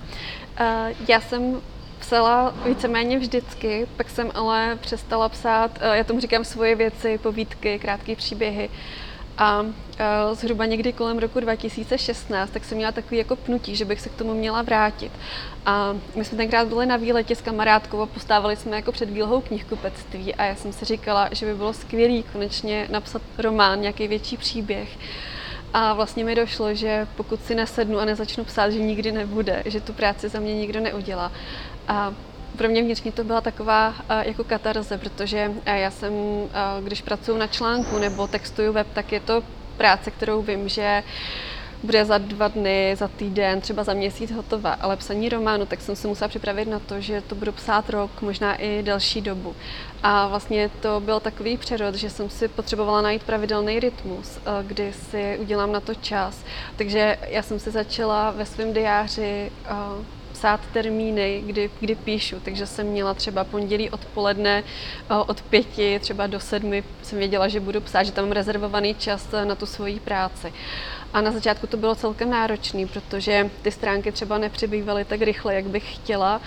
já 1.08 1.22
jsem 1.22 1.62
psala 2.00 2.54
víceméně 2.66 3.20
vždycky, 3.20 3.88
pak 3.98 4.10
jsem 4.10 4.32
ale 4.34 4.78
přestala 4.82 5.30
psát, 5.30 5.72
uh, 5.78 5.94
já 5.94 6.04
tomu 6.04 6.20
říkám 6.20 6.44
svoje 6.44 6.76
věci, 6.76 7.18
povídky, 7.18 7.80
krátké 7.80 8.16
příběhy. 8.16 8.70
A 9.38 9.62
uh, 9.62 9.70
zhruba 10.34 10.66
někdy 10.66 10.94
kolem 10.94 11.18
roku 11.18 11.40
2016, 11.40 12.50
tak 12.50 12.66
jsem 12.66 12.78
měla 12.78 12.92
takový 12.92 13.18
jako 13.18 13.36
pnutí, 13.36 13.76
že 13.76 13.86
bych 13.86 14.02
se 14.02 14.10
k 14.10 14.16
tomu 14.16 14.34
měla 14.34 14.62
vrátit. 14.62 15.12
A 15.66 15.96
my 16.16 16.26
jsme 16.26 16.38
tenkrát 16.38 16.68
byli 16.68 16.86
na 16.86 16.98
výletě 16.98 17.36
s 17.36 17.42
kamarádkou 17.42 18.02
a 18.02 18.06
postávali 18.06 18.56
jsme 18.56 18.76
jako 18.76 18.92
před 18.92 19.10
výlohou 19.10 19.42
knihkupectví 19.42 20.36
a 20.36 20.44
já 20.44 20.56
jsem 20.56 20.74
si 20.74 20.86
říkala, 20.86 21.30
že 21.32 21.46
by 21.46 21.54
bylo 21.56 21.74
skvělé 21.74 22.24
konečně 22.34 22.88
napsat 22.92 23.22
román, 23.38 23.82
nějaký 23.82 24.08
větší 24.08 24.38
příběh. 24.38 24.98
A 25.74 25.94
vlastně 25.94 26.24
mi 26.24 26.36
došlo, 26.36 26.74
že 26.74 27.08
pokud 27.16 27.46
si 27.46 27.56
nesednu 27.56 28.00
a 28.00 28.06
nezačnu 28.06 28.44
psát, 28.44 28.70
že 28.70 28.80
nikdy 28.80 29.12
nebude, 29.12 29.64
že 29.66 29.82
tu 29.82 29.94
práci 29.94 30.30
za 30.30 30.40
mě 30.40 30.54
nikdo 30.54 30.80
neudělá. 30.80 31.32
A 31.88 32.14
pro 32.58 32.68
mě 32.70 32.82
vnitřně 32.82 33.12
to 33.12 33.24
byla 33.24 33.42
taková 33.42 33.90
uh, 33.90 33.96
jako 34.22 34.44
katarze, 34.44 34.98
protože 34.98 35.50
uh, 35.50 35.56
já 35.66 35.92
jsem, 35.92 36.14
uh, 36.14 36.50
když 36.84 37.02
pracuji 37.02 37.38
na 37.38 37.48
článku 37.48 37.98
nebo 37.98 38.28
textuju 38.28 38.74
web, 38.74 38.88
tak 38.94 39.12
je 39.12 39.20
to 39.20 39.44
práce, 39.78 40.12
kterou 40.12 40.42
vím, 40.42 40.70
že 40.70 41.04
bude 41.84 42.06
za 42.06 42.18
dva 42.18 42.48
dny, 42.48 42.96
za 42.98 43.08
týden, 43.08 43.62
třeba 43.62 43.84
za 43.84 43.94
měsíc 43.94 44.32
hotová, 44.32 44.74
ale 44.74 44.98
psaní 44.98 45.30
románu, 45.30 45.66
tak 45.66 45.82
jsem 45.82 45.96
se 45.96 46.08
musela 46.08 46.28
připravit 46.28 46.68
na 46.68 46.80
to, 46.80 47.02
že 47.02 47.22
to 47.22 47.36
budu 47.36 47.52
psát 47.52 47.90
rok, 47.90 48.22
možná 48.22 48.56
i 48.56 48.84
delší 48.84 49.22
dobu. 49.22 49.56
A 50.04 50.28
vlastně 50.28 50.70
to 50.82 51.00
byl 51.00 51.20
takový 51.20 51.58
přerod, 51.58 51.96
že 51.96 52.10
jsem 52.10 52.30
si 52.30 52.48
potřebovala 52.48 53.02
najít 53.02 53.24
pravidelný 53.24 53.80
rytmus, 53.80 54.40
kdy 54.64 54.94
si 54.94 55.38
udělám 55.42 55.72
na 55.72 55.80
to 55.80 55.96
čas. 55.96 56.40
Takže 56.76 57.18
já 57.28 57.42
jsem 57.42 57.60
si 57.60 57.72
začala 57.72 58.32
ve 58.32 58.46
svém 58.46 58.74
diáři 58.74 59.52
psát 60.44 60.60
termíny, 60.74 61.44
kdy, 61.46 61.70
kdy 61.80 61.96
píšu, 61.96 62.40
takže 62.40 62.68
jsem 62.68 62.88
měla 62.88 63.14
třeba 63.14 63.44
pondělí 63.44 63.90
odpoledne 63.90 64.64
eh, 64.64 65.16
od 65.16 65.42
pěti 65.42 66.00
třeba 66.00 66.28
do 66.28 66.40
sedmi 66.40 66.84
jsem 67.02 67.20
věděla, 67.20 67.48
že 67.48 67.60
budu 67.60 67.82
psát, 67.82 68.04
že 68.04 68.12
tam 68.12 68.26
mám 68.26 68.32
rezervovaný 68.32 68.96
čas 68.96 69.28
na 69.44 69.56
tu 69.56 69.66
svoji 69.66 70.00
práci. 70.00 70.54
A 71.14 71.22
na 71.22 71.32
začátku 71.32 71.68
to 71.68 71.78
bylo 71.78 71.96
celkem 71.96 72.30
náročné, 72.30 72.88
protože 72.88 73.50
ty 73.62 73.72
stránky 73.72 74.12
třeba 74.12 74.38
nepřibývaly 74.38 75.06
tak 75.06 75.22
rychle, 75.22 75.56
jak 75.56 75.66
bych 75.66 75.96
chtěla. 75.96 76.42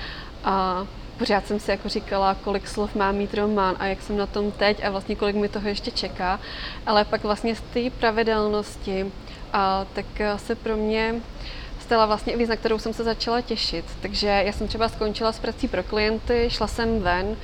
A 0.44 0.86
pořád 1.18 1.46
jsem 1.46 1.60
si 1.60 1.70
jako 1.70 1.88
říkala, 1.88 2.34
kolik 2.34 2.68
slov 2.68 2.94
má 2.94 3.12
mít 3.12 3.34
román 3.34 3.76
a 3.78 3.86
jak 3.86 4.02
jsem 4.02 4.16
na 4.16 4.26
tom 4.26 4.52
teď 4.52 4.84
a 4.84 4.90
vlastně 4.90 5.16
kolik 5.16 5.36
mi 5.36 5.48
toho 5.48 5.68
ještě 5.68 5.90
čeká. 5.90 6.40
Ale 6.86 7.04
pak 7.04 7.22
vlastně 7.22 7.56
z 7.56 7.60
té 7.60 7.90
pravidelnosti 7.90 9.12
a 9.52 9.86
tak 9.94 10.06
se 10.36 10.54
pro 10.54 10.76
mě 10.76 11.14
stala 11.86 12.06
vlastně 12.06 12.32
i 12.32 12.36
věc, 12.36 12.50
na 12.50 12.56
kterou 12.56 12.78
jsem 12.78 12.92
se 12.92 13.04
začala 13.04 13.40
těšit. 13.40 13.84
Takže 14.02 14.26
já 14.26 14.52
jsem 14.52 14.68
třeba 14.68 14.88
skončila 14.88 15.32
s 15.32 15.38
prací 15.38 15.68
pro 15.68 15.82
klienty, 15.82 16.46
šla 16.50 16.66
jsem 16.66 17.00
ven, 17.00 17.36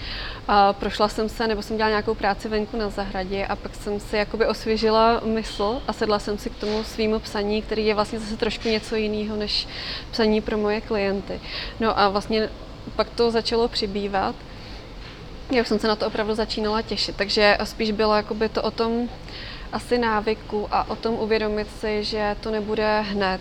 a 0.48 0.72
prošla 0.72 1.08
jsem 1.08 1.28
se, 1.28 1.46
nebo 1.46 1.62
jsem 1.62 1.76
dělala 1.76 1.90
nějakou 1.90 2.14
práci 2.14 2.48
venku 2.48 2.76
na 2.76 2.90
zahradě 2.90 3.46
a 3.46 3.56
pak 3.56 3.74
jsem 3.74 4.00
si 4.00 4.16
jakoby 4.16 4.46
osvěžila 4.46 5.20
mysl 5.24 5.82
a 5.88 5.92
sedla 5.92 6.18
jsem 6.18 6.38
si 6.38 6.50
k 6.50 6.56
tomu 6.56 6.84
svýmu 6.84 7.18
psaní, 7.18 7.62
který 7.62 7.86
je 7.86 7.94
vlastně 7.94 8.18
zase 8.18 8.36
trošku 8.36 8.68
něco 8.68 8.96
jiného 8.96 9.36
než 9.36 9.68
psaní 10.10 10.40
pro 10.40 10.58
moje 10.58 10.80
klienty. 10.80 11.40
No 11.80 11.98
a 11.98 12.08
vlastně 12.08 12.48
pak 12.96 13.10
to 13.10 13.30
začalo 13.30 13.68
přibývat. 13.68 14.34
Já 15.50 15.62
už 15.62 15.68
jsem 15.68 15.78
se 15.78 15.88
na 15.88 15.96
to 15.96 16.06
opravdu 16.06 16.34
začínala 16.34 16.82
těšit, 16.82 17.16
takže 17.16 17.58
spíš 17.64 17.90
bylo 17.90 18.14
jakoby 18.14 18.48
to 18.48 18.62
o 18.62 18.70
tom 18.70 19.08
asi 19.72 19.98
návyku 19.98 20.68
a 20.70 20.90
o 20.90 20.96
tom 20.96 21.14
uvědomit 21.14 21.68
si, 21.80 22.04
že 22.04 22.36
to 22.40 22.50
nebude 22.50 23.00
hned, 23.00 23.40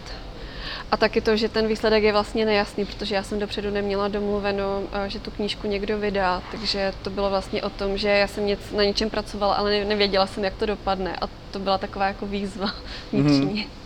a 0.91 0.97
taky 0.97 1.21
to, 1.21 1.35
že 1.35 1.49
ten 1.49 1.67
výsledek 1.67 2.03
je 2.03 2.11
vlastně 2.11 2.45
nejasný, 2.45 2.85
protože 2.85 3.15
já 3.15 3.23
jsem 3.23 3.39
dopředu 3.39 3.69
neměla 3.69 4.07
domluveno, 4.07 4.83
eh, 4.91 5.09
že 5.09 5.19
tu 5.19 5.31
knížku 5.31 5.67
někdo 5.67 5.97
vydá, 5.97 6.41
takže 6.51 6.93
to 7.01 7.09
bylo 7.09 7.29
vlastně 7.29 7.63
o 7.63 7.69
tom, 7.69 7.97
že 7.97 8.09
já 8.09 8.27
jsem 8.27 8.45
něco, 8.45 8.77
na 8.77 8.83
něčem 8.83 9.09
pracovala, 9.09 9.53
ale 9.53 9.85
nevěděla 9.85 10.27
jsem, 10.27 10.43
jak 10.43 10.55
to 10.55 10.65
dopadne 10.65 11.15
a 11.21 11.27
to 11.51 11.59
byla 11.59 11.77
taková 11.77 12.07
jako 12.07 12.25
výzva 12.25 12.71
vnitřní. 13.11 13.67
Mm-hmm. 13.67 13.81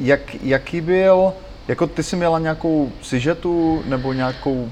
Jak, 0.00 0.34
jaký 0.34 0.80
byl, 0.80 1.32
jako 1.68 1.86
ty 1.86 2.02
jsi 2.02 2.16
měla 2.16 2.38
nějakou 2.38 2.92
sižetu 3.02 3.82
nebo 3.86 4.12
nějakou 4.12 4.70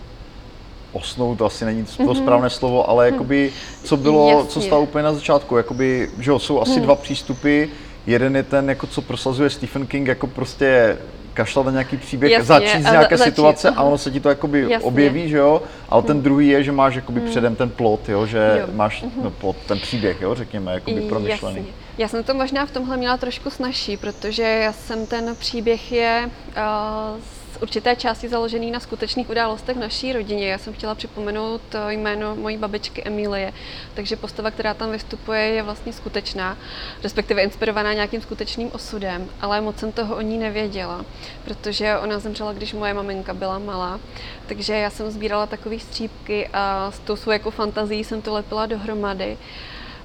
osnou, 0.93 1.37
to 1.37 1.47
asi 1.47 1.65
není 1.65 1.85
to 1.85 2.03
mm-hmm. 2.03 2.23
správné 2.23 2.51
slovo, 2.51 2.91
ale 2.91 3.07
jakoby, 3.07 3.53
co 3.85 3.97
bylo, 3.97 4.31
Jasně. 4.31 4.51
co 4.51 4.61
stalo 4.61 4.83
úplně 4.83 5.03
na 5.03 5.13
začátku, 5.13 5.57
jakoby, 5.57 6.11
že 6.19 6.31
jo, 6.31 6.39
jsou 6.39 6.61
asi 6.61 6.73
hmm. 6.73 6.83
dva 6.83 6.95
přístupy, 6.95 7.65
Jeden 8.09 8.37
je 8.37 8.43
ten, 8.43 8.69
jako 8.69 8.87
co 8.87 9.03
prosazuje 9.03 9.51
Stephen 9.51 9.87
King, 9.87 10.09
jako 10.09 10.27
prostě 10.27 10.99
kašlat 11.35 11.67
na 11.67 11.73
nějaký 11.73 11.97
příběh, 11.97 12.33
Jasně, 12.33 12.45
začít 12.45 12.83
z 12.83 12.91
nějaké 12.91 13.17
začít, 13.17 13.31
situace 13.31 13.71
a 13.71 13.83
ono 13.83 13.99
se 13.99 14.11
ti 14.11 14.21
to 14.21 14.29
jakoby 14.29 14.61
Jasně. 14.61 14.79
objeví, 14.79 15.29
že 15.29 15.37
jo, 15.37 15.63
ale 15.89 16.03
ten 16.03 16.17
mhm. 16.17 16.25
druhý 16.25 16.49
je, 16.49 16.65
že 16.65 16.73
máš 16.73 16.95
jakoby 16.95 17.21
hmm. 17.21 17.29
předem 17.29 17.57
ten 17.57 17.71
plot, 17.71 18.09
jo, 18.09 18.27
že 18.27 18.59
jo. 18.61 18.67
máš 18.75 19.03
uh-huh. 19.03 19.23
no, 19.25 19.31
plot, 19.31 19.57
ten 19.67 19.81
příběh, 19.81 20.21
jo, 20.21 20.35
řekněme, 20.35 20.73
jakoby 20.73 21.01
promyšlený. 21.01 21.57
Jasně. 21.57 21.73
Já 21.99 22.09
jsem 22.09 22.25
to 22.25 22.35
možná 22.35 22.67
v 22.67 22.71
tomhle 22.71 22.97
měla 22.97 23.17
trošku 23.17 23.51
snažší, 23.51 23.97
protože 23.97 24.43
já 24.43 24.73
jsem 24.73 25.07
ten 25.07 25.37
příběh 25.39 25.93
je 25.93 26.31
uh, 26.49 27.21
určité 27.63 27.97
části 27.97 28.29
založený 28.29 28.71
na 28.71 28.81
skutečných 28.81 29.31
událostech 29.31 29.77
naší 29.77 30.13
rodině. 30.13 30.49
Já 30.49 30.59
jsem 30.59 30.73
chtěla 30.73 30.95
připomenout 30.95 31.61
eh, 31.75 31.93
jméno 31.93 32.37
mojí 32.37 32.57
babičky 32.57 33.03
Emilie, 33.05 33.53
takže 33.95 34.17
postava, 34.17 34.51
která 34.51 34.75
tam 34.75 34.91
vystupuje, 34.91 35.41
je 35.41 35.63
vlastně 35.63 35.93
skutečná, 35.93 36.59
respektive 37.03 37.43
inspirovaná 37.43 37.93
nějakým 37.93 38.21
skutečným 38.21 38.71
osudem, 38.73 39.29
ale 39.41 39.61
moc 39.61 39.79
jsem 39.79 39.93
toho 39.93 40.17
o 40.17 40.21
ní 40.21 40.39
nevěděla, 40.39 41.05
protože 41.45 41.99
ona 41.99 42.19
zemřela, 42.19 42.53
když 42.53 42.73
moje 42.73 42.95
maminka 42.95 43.35
byla 43.35 43.59
malá. 43.59 44.01
Takže 44.47 44.75
já 44.75 44.91
jsem 44.91 45.11
sbírala 45.11 45.47
takové 45.47 45.79
střípky 45.79 46.49
a 46.53 46.91
s 46.91 46.99
tou 46.99 47.17
svou 47.17 47.33
jako 47.33 47.51
fantazí 47.51 48.05
jsem 48.05 48.23
to 48.23 48.33
lepila 48.33 48.67
dohromady. 48.67 49.39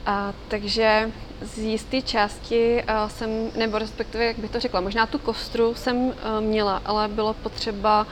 A, 0.06 0.34
takže 0.48 1.12
z 1.42 1.58
jisté 1.58 2.02
části 2.02 2.84
uh, 2.84 3.10
jsem, 3.10 3.30
nebo 3.56 3.78
respektive, 3.80 4.26
jak 4.26 4.40
bych 4.40 4.52
to 4.52 4.60
řekla, 4.60 4.82
možná 4.82 5.06
tu 5.06 5.20
kostru 5.20 5.76
jsem 5.76 5.98
uh, 5.98 6.14
měla, 6.40 6.82
ale 6.86 7.08
bylo 7.08 7.34
potřeba 7.34 8.08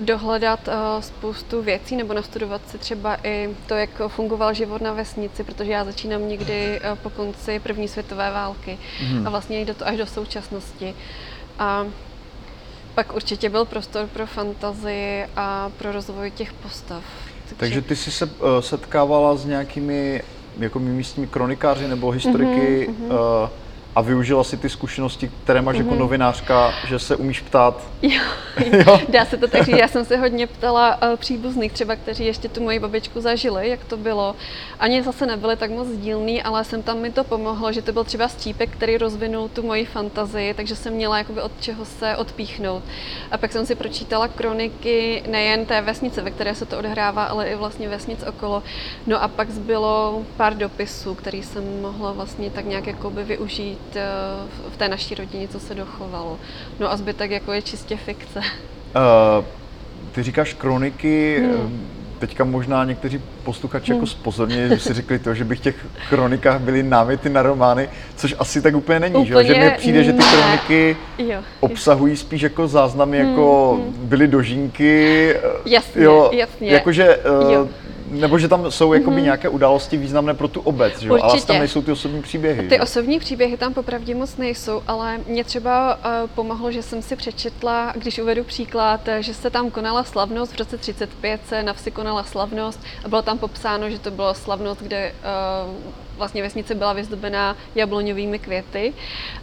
dohledat 0.00 0.68
uh, 0.68 0.74
spoustu 1.00 1.62
věcí 1.62 1.96
nebo 1.96 2.14
nastudovat 2.14 2.60
si 2.68 2.78
třeba 2.78 3.16
i 3.24 3.56
to, 3.66 3.74
jak 3.74 3.90
fungoval 4.08 4.54
život 4.54 4.82
na 4.82 4.92
vesnici, 4.92 5.44
protože 5.44 5.72
já 5.72 5.84
začínám 5.84 6.28
někdy 6.28 6.80
uh, 6.80 6.98
po 6.98 7.10
konci 7.10 7.60
první 7.60 7.88
světové 7.88 8.30
války 8.30 8.78
hmm. 8.98 9.26
a 9.26 9.30
vlastně 9.30 9.60
jde 9.60 9.74
to 9.74 9.86
až 9.86 9.96
do 9.96 10.06
současnosti. 10.06 10.94
A 11.58 11.86
pak 12.94 13.14
určitě 13.14 13.50
byl 13.50 13.64
prostor 13.64 14.06
pro 14.06 14.26
fantazii 14.26 15.26
a 15.36 15.70
pro 15.78 15.92
rozvoj 15.92 16.30
těch 16.30 16.52
postav. 16.52 17.04
Takže, 17.48 17.56
Takže 17.56 17.82
ty 17.82 17.96
jsi 17.96 18.10
se 18.12 18.26
uh, 18.26 18.32
setkávala 18.60 19.36
s 19.36 19.44
nějakými 19.44 20.22
jako 20.58 20.78
místními 20.78 21.26
kronikáři 21.26 21.88
nebo 21.88 22.10
historiky 22.10 22.90
mm-hmm. 22.90 23.42
uh, 23.42 23.48
a 23.96 24.00
využila 24.00 24.44
si 24.44 24.56
ty 24.56 24.68
zkušenosti, 24.68 25.30
které 25.44 25.62
máš 25.62 25.76
mm-hmm. 25.76 25.78
jako 25.78 25.90
mhm. 25.90 25.98
novinářka, 25.98 26.74
že 26.88 26.98
se 26.98 27.16
umíš 27.16 27.40
ptát. 27.40 27.82
Jo, 28.66 28.82
jo. 28.86 29.00
dá 29.08 29.24
se 29.24 29.36
to 29.36 29.48
tak 29.48 29.64
říct. 29.64 29.76
Já 29.76 29.88
jsem 29.88 30.04
se 30.04 30.16
hodně 30.16 30.46
ptala 30.46 31.02
uh, 31.02 31.16
příbuzných, 31.16 31.72
třeba 31.72 31.96
kteří 31.96 32.24
ještě 32.24 32.48
tu 32.48 32.62
moji 32.62 32.78
babičku 32.78 33.20
zažili, 33.20 33.68
jak 33.68 33.84
to 33.84 33.96
bylo. 33.96 34.36
Ani 34.78 35.02
zase 35.02 35.26
nebyly 35.26 35.56
tak 35.56 35.70
moc 35.70 35.88
dílný, 35.88 36.42
ale 36.42 36.64
jsem 36.64 36.82
tam 36.82 36.98
mi 36.98 37.10
to 37.10 37.24
pomohlo, 37.24 37.72
že 37.72 37.82
to 37.82 37.92
byl 37.92 38.04
třeba 38.04 38.28
střípek, 38.28 38.70
který 38.70 38.98
rozvinul 38.98 39.48
tu 39.48 39.62
moji 39.62 39.84
fantazii, 39.84 40.54
takže 40.54 40.76
jsem 40.76 40.92
měla 40.92 41.18
jakoby 41.18 41.42
od 41.42 41.52
čeho 41.60 41.84
se 41.84 42.16
odpíchnout. 42.16 42.82
A 43.30 43.38
pak 43.38 43.52
jsem 43.52 43.66
si 43.66 43.74
pročítala 43.74 44.28
kroniky 44.28 45.22
nejen 45.28 45.66
té 45.66 45.80
vesnice, 45.80 46.22
ve 46.22 46.30
které 46.30 46.54
se 46.54 46.66
to 46.66 46.78
odehrává, 46.78 47.24
ale 47.24 47.48
i 47.48 47.54
vlastně 47.54 47.88
vesnic 47.88 48.24
okolo. 48.28 48.62
No 49.06 49.22
a 49.22 49.28
pak 49.28 49.50
zbylo 49.50 50.22
pár 50.36 50.56
dopisů, 50.56 51.14
který 51.14 51.42
jsem 51.42 51.82
mohla 51.82 52.12
vlastně 52.12 52.50
tak 52.50 52.64
nějak 52.64 52.86
jakoby 52.86 53.24
využít 53.24 53.78
v 54.70 54.76
té 54.76 54.88
naší 54.88 55.14
rodině, 55.14 55.48
co 55.48 55.60
se 55.60 55.74
dochovalo. 55.74 56.38
No 56.80 56.92
a 56.92 56.96
zbytek 56.96 57.30
jako 57.30 57.52
je 57.52 57.62
čistě 57.62 57.96
fikce. 57.96 58.38
Uh, 58.38 59.44
ty 60.12 60.22
říkáš 60.22 60.54
kroniky, 60.54 61.42
hmm. 61.46 61.86
teďka 62.18 62.44
možná 62.44 62.84
někteří 62.84 63.20
posluchači 63.44 63.90
jako 63.90 63.98
hmm. 63.98 64.06
jako 64.06 64.06
spozorně, 64.06 64.68
že 64.68 64.78
si 64.78 64.92
řekli 64.92 65.18
to, 65.18 65.34
že 65.34 65.44
by 65.44 65.56
v 65.56 65.60
těch 65.60 65.86
kronikách 66.08 66.60
byly 66.60 66.82
náměty 66.82 67.28
na 67.28 67.42
romány, 67.42 67.88
což 68.16 68.34
asi 68.38 68.62
tak 68.62 68.74
úplně 68.76 69.00
není, 69.00 69.14
úplně 69.16 69.48
že? 69.48 69.54
že 69.54 69.60
mi 69.60 69.70
přijde, 69.70 70.04
že 70.04 70.12
ty 70.12 70.22
kroniky 70.22 70.96
jo, 71.18 71.40
obsahují 71.60 72.16
spíš 72.16 72.42
jako 72.42 72.68
záznamy, 72.68 73.20
hmm. 73.20 73.30
jako 73.30 73.74
hmm. 73.74 74.08
byly 74.08 74.28
dožínky. 74.28 75.34
Jasně, 75.64 76.04
jo, 76.04 76.30
jasně. 76.32 76.70
Jakože 76.70 77.16
uh, 77.16 77.68
nebo 78.12 78.38
že 78.38 78.48
tam 78.48 78.70
jsou 78.70 78.92
jakoby 78.92 79.16
mm-hmm. 79.16 79.22
nějaké 79.22 79.48
události 79.48 79.96
významné 79.96 80.34
pro 80.34 80.48
tu 80.48 80.60
obec, 80.60 80.98
že 80.98 81.08
jo? 81.08 81.18
ale 81.22 81.40
tam 81.40 81.58
nejsou 81.58 81.82
ty 81.82 81.92
osobní 81.92 82.22
příběhy. 82.22 82.68
Ty 82.68 82.74
že? 82.74 82.80
osobní 82.80 83.18
příběhy 83.18 83.56
tam 83.56 83.74
popravdě 83.74 84.14
moc 84.14 84.36
nejsou, 84.36 84.82
ale 84.86 85.18
mě 85.26 85.44
třeba 85.44 85.94
uh, 85.94 86.30
pomohlo, 86.34 86.72
že 86.72 86.82
jsem 86.82 87.02
si 87.02 87.16
přečetla, 87.16 87.92
když 87.96 88.18
uvedu 88.18 88.44
příklad, 88.44 89.08
že 89.20 89.34
se 89.34 89.50
tam 89.50 89.70
konala 89.70 90.04
slavnost, 90.04 90.52
v 90.52 90.58
roce 90.58 90.78
35 90.78 91.40
se 91.48 91.62
na 91.62 91.72
vsi 91.72 91.90
konala 91.90 92.24
slavnost 92.24 92.80
a 93.04 93.08
bylo 93.08 93.22
tam 93.22 93.38
popsáno, 93.38 93.90
že 93.90 93.98
to 93.98 94.10
byla 94.10 94.34
slavnost, 94.34 94.82
kde 94.82 95.12
uh, 95.66 96.11
vlastně 96.22 96.42
vesnice 96.42 96.74
byla 96.74 96.92
vyzdobená 96.92 97.56
jabloňovými 97.74 98.38
květy. 98.38 98.92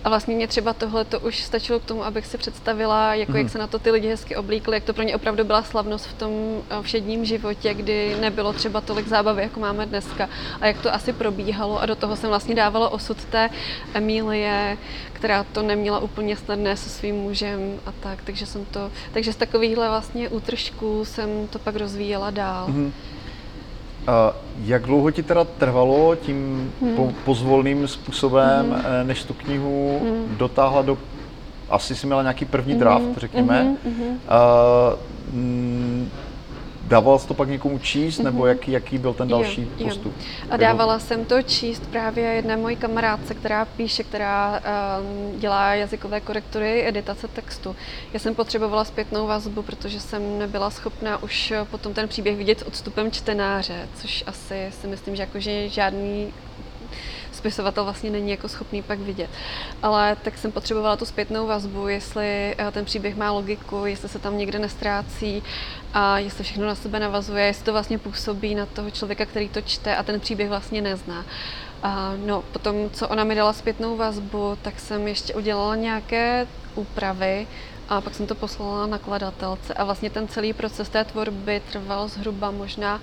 A 0.03 0.09
vlastně 0.09 0.35
mě 0.35 0.47
třeba 0.47 0.73
tohle 0.73 1.05
to 1.05 1.19
už 1.19 1.43
stačilo 1.43 1.79
k 1.79 1.83
tomu, 1.83 2.05
abych 2.05 2.25
si 2.25 2.37
představila, 2.37 3.15
jako 3.15 3.31
mm. 3.31 3.37
jak 3.37 3.45
mhm. 3.45 3.51
se 3.51 3.57
na 3.57 3.67
to 3.67 3.79
ty 3.79 3.91
lidi 3.91 4.07
hezky 4.07 4.35
oblíkli, 4.35 4.77
jak 4.77 4.83
to 4.83 4.93
pro 4.93 5.03
ně 5.03 5.15
opravdu 5.15 5.43
byla 5.43 5.63
slavnost 5.63 6.05
v 6.05 6.13
tom 6.13 6.31
eh, 6.69 6.83
všedním 6.83 7.25
životě, 7.25 7.73
kdy 7.73 8.15
nebylo 8.19 8.53
třeba 8.53 8.81
tolik 8.81 9.07
zábavy, 9.07 9.41
jako 9.41 9.59
máme 9.59 9.85
dneska. 9.85 10.29
A 10.61 10.67
jak 10.67 10.81
to 10.81 10.93
asi 10.93 11.13
probíhalo. 11.13 11.81
A 11.81 11.85
do 11.85 11.95
toho 11.95 12.15
jsem 12.15 12.29
vlastně 12.29 12.55
dávala 12.55 12.89
osud 12.89 13.25
té 13.25 13.49
Emílie, 13.93 14.77
která 15.13 15.43
to 15.43 15.61
neměla 15.61 15.99
úplně 15.99 16.37
snadné 16.37 16.77
se 16.77 16.89
svým 16.89 17.15
mužem 17.15 17.79
a 17.85 17.91
tak. 17.91 18.19
Takže 18.23 18.45
jsem 18.45 18.65
to, 18.65 18.91
takže 19.13 19.33
z 19.33 19.35
takovýchhle 19.35 19.89
vlastně 19.89 20.29
útržků 20.29 21.05
jsem 21.05 21.47
to 21.47 21.59
pak 21.59 21.75
rozvíjela 21.75 22.31
dál. 22.31 22.67
Mm. 22.67 22.93
A 24.09 24.33
jak 24.65 24.85
dlouho 24.85 25.11
ti 25.11 25.23
teda 25.23 25.43
trvalo 25.43 26.15
tím 26.15 26.71
hmm. 26.81 26.95
po, 26.95 27.11
pozvolným 27.25 27.87
způsobem, 27.87 28.71
hmm. 28.71 28.81
Eh, 28.85 29.03
než 29.03 29.23
tu 29.23 29.33
knihu 29.33 29.99
hmm. 30.03 30.37
dotáhla 30.37 30.81
do... 30.81 30.97
Asi 31.69 31.95
jsi 31.95 32.05
měla 32.05 32.21
nějaký 32.21 32.45
první 32.45 32.75
draft, 32.75 33.05
hmm. 33.05 33.15
řekněme. 33.17 33.75
Hmm. 33.85 34.01
Uh, 34.01 34.19
Dávala 36.89 37.19
jsi 37.19 37.27
to 37.27 37.33
pak 37.33 37.49
někomu 37.49 37.79
číst, 37.79 38.19
nebo 38.19 38.45
jaký, 38.45 38.71
jaký 38.71 38.97
byl 38.97 39.13
ten 39.13 39.27
další 39.27 39.61
jo, 39.61 39.87
postup? 39.87 40.13
Jo. 40.17 40.47
A 40.49 40.57
dávala 40.57 40.99
jsem 40.99 41.25
to 41.25 41.41
číst 41.41 41.87
právě 41.87 42.23
jedné 42.25 42.57
mojí 42.57 42.75
kamarádce, 42.75 43.33
která 43.33 43.65
píše, 43.65 44.03
která 44.03 44.59
um, 44.59 45.39
dělá 45.39 45.73
jazykové 45.75 46.21
korektury, 46.21 46.87
editace 46.87 47.27
textu. 47.27 47.75
Já 48.13 48.19
jsem 48.19 48.35
potřebovala 48.35 48.83
zpětnou 48.83 49.27
vazbu, 49.27 49.61
protože 49.61 49.99
jsem 49.99 50.39
nebyla 50.39 50.69
schopná 50.69 51.23
už 51.23 51.53
potom 51.71 51.93
ten 51.93 52.07
příběh 52.07 52.37
vidět 52.37 52.59
s 52.59 52.67
odstupem 52.67 53.11
čtenáře, 53.11 53.87
což 53.95 54.23
asi 54.27 54.67
si 54.81 54.87
myslím, 54.87 55.15
že 55.15 55.23
jakože 55.23 55.69
žádný 55.69 56.33
spisovatel 57.39 57.83
vlastně 57.83 58.09
není 58.09 58.31
jako 58.31 58.47
schopný 58.47 58.81
pak 58.81 58.99
vidět. 58.99 59.29
Ale 59.83 60.17
tak 60.23 60.37
jsem 60.37 60.51
potřebovala 60.51 60.95
tu 60.95 61.05
zpětnou 61.05 61.47
vazbu, 61.47 61.87
jestli 61.87 62.55
eh, 62.57 62.71
ten 62.71 62.85
příběh 62.85 63.15
má 63.15 63.31
logiku, 63.31 63.85
jestli 63.85 64.09
se 64.09 64.19
tam 64.19 64.37
někde 64.37 64.59
nestrácí 64.59 65.43
a 65.93 66.19
jestli 66.19 66.43
všechno 66.43 66.67
na 66.67 66.75
sebe 66.75 66.99
navazuje, 66.99 67.45
jestli 67.45 67.63
to 67.65 67.71
vlastně 67.71 67.97
působí 67.97 68.55
na 68.55 68.65
toho 68.65 68.91
člověka, 68.91 69.25
který 69.25 69.49
to 69.49 69.61
čte 69.61 69.95
a 69.95 70.03
ten 70.03 70.19
příběh 70.19 70.49
vlastně 70.49 70.81
nezná. 70.81 71.25
A 71.83 72.13
no, 72.25 72.41
potom, 72.41 72.89
co 72.93 73.07
ona 73.07 73.23
mi 73.23 73.35
dala 73.35 73.53
zpětnou 73.53 73.97
vazbu, 73.97 74.57
tak 74.61 74.79
jsem 74.79 75.07
ještě 75.07 75.33
udělala 75.33 75.75
nějaké 75.75 76.47
úpravy 76.75 77.47
a 77.89 78.01
pak 78.01 78.15
jsem 78.15 78.27
to 78.27 78.35
poslala 78.35 78.87
nakladatelce 78.87 79.73
a 79.73 79.83
vlastně 79.83 80.09
ten 80.09 80.27
celý 80.27 80.53
proces 80.53 80.89
té 80.89 81.03
tvorby 81.03 81.61
trval 81.71 82.07
zhruba 82.07 82.51
možná 82.51 83.01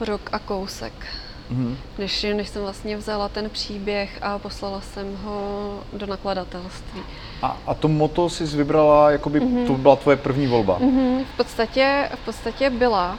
rok 0.00 0.30
a 0.32 0.38
kousek. 0.38 1.06
Mm-hmm. 1.52 1.76
Než, 1.98 2.26
než 2.34 2.48
jsem 2.48 2.62
vlastně 2.62 2.96
vzala 2.96 3.28
ten 3.28 3.50
příběh 3.50 4.18
a 4.22 4.38
poslala 4.38 4.80
jsem 4.80 5.16
ho 5.24 5.80
do 5.92 6.06
nakladatelství. 6.06 7.00
A, 7.42 7.56
a 7.66 7.74
to 7.74 7.88
moto 7.88 8.28
jsi 8.28 8.44
vybrala, 8.44 9.10
jakoby 9.10 9.40
mm-hmm. 9.40 9.66
to 9.66 9.72
byla 9.72 9.96
tvoje 9.96 10.16
první 10.16 10.46
volba? 10.46 10.78
Mm-hmm. 10.78 11.24
V, 11.24 11.36
podstatě, 11.36 12.08
v 12.14 12.24
podstatě 12.24 12.70
byla. 12.70 13.18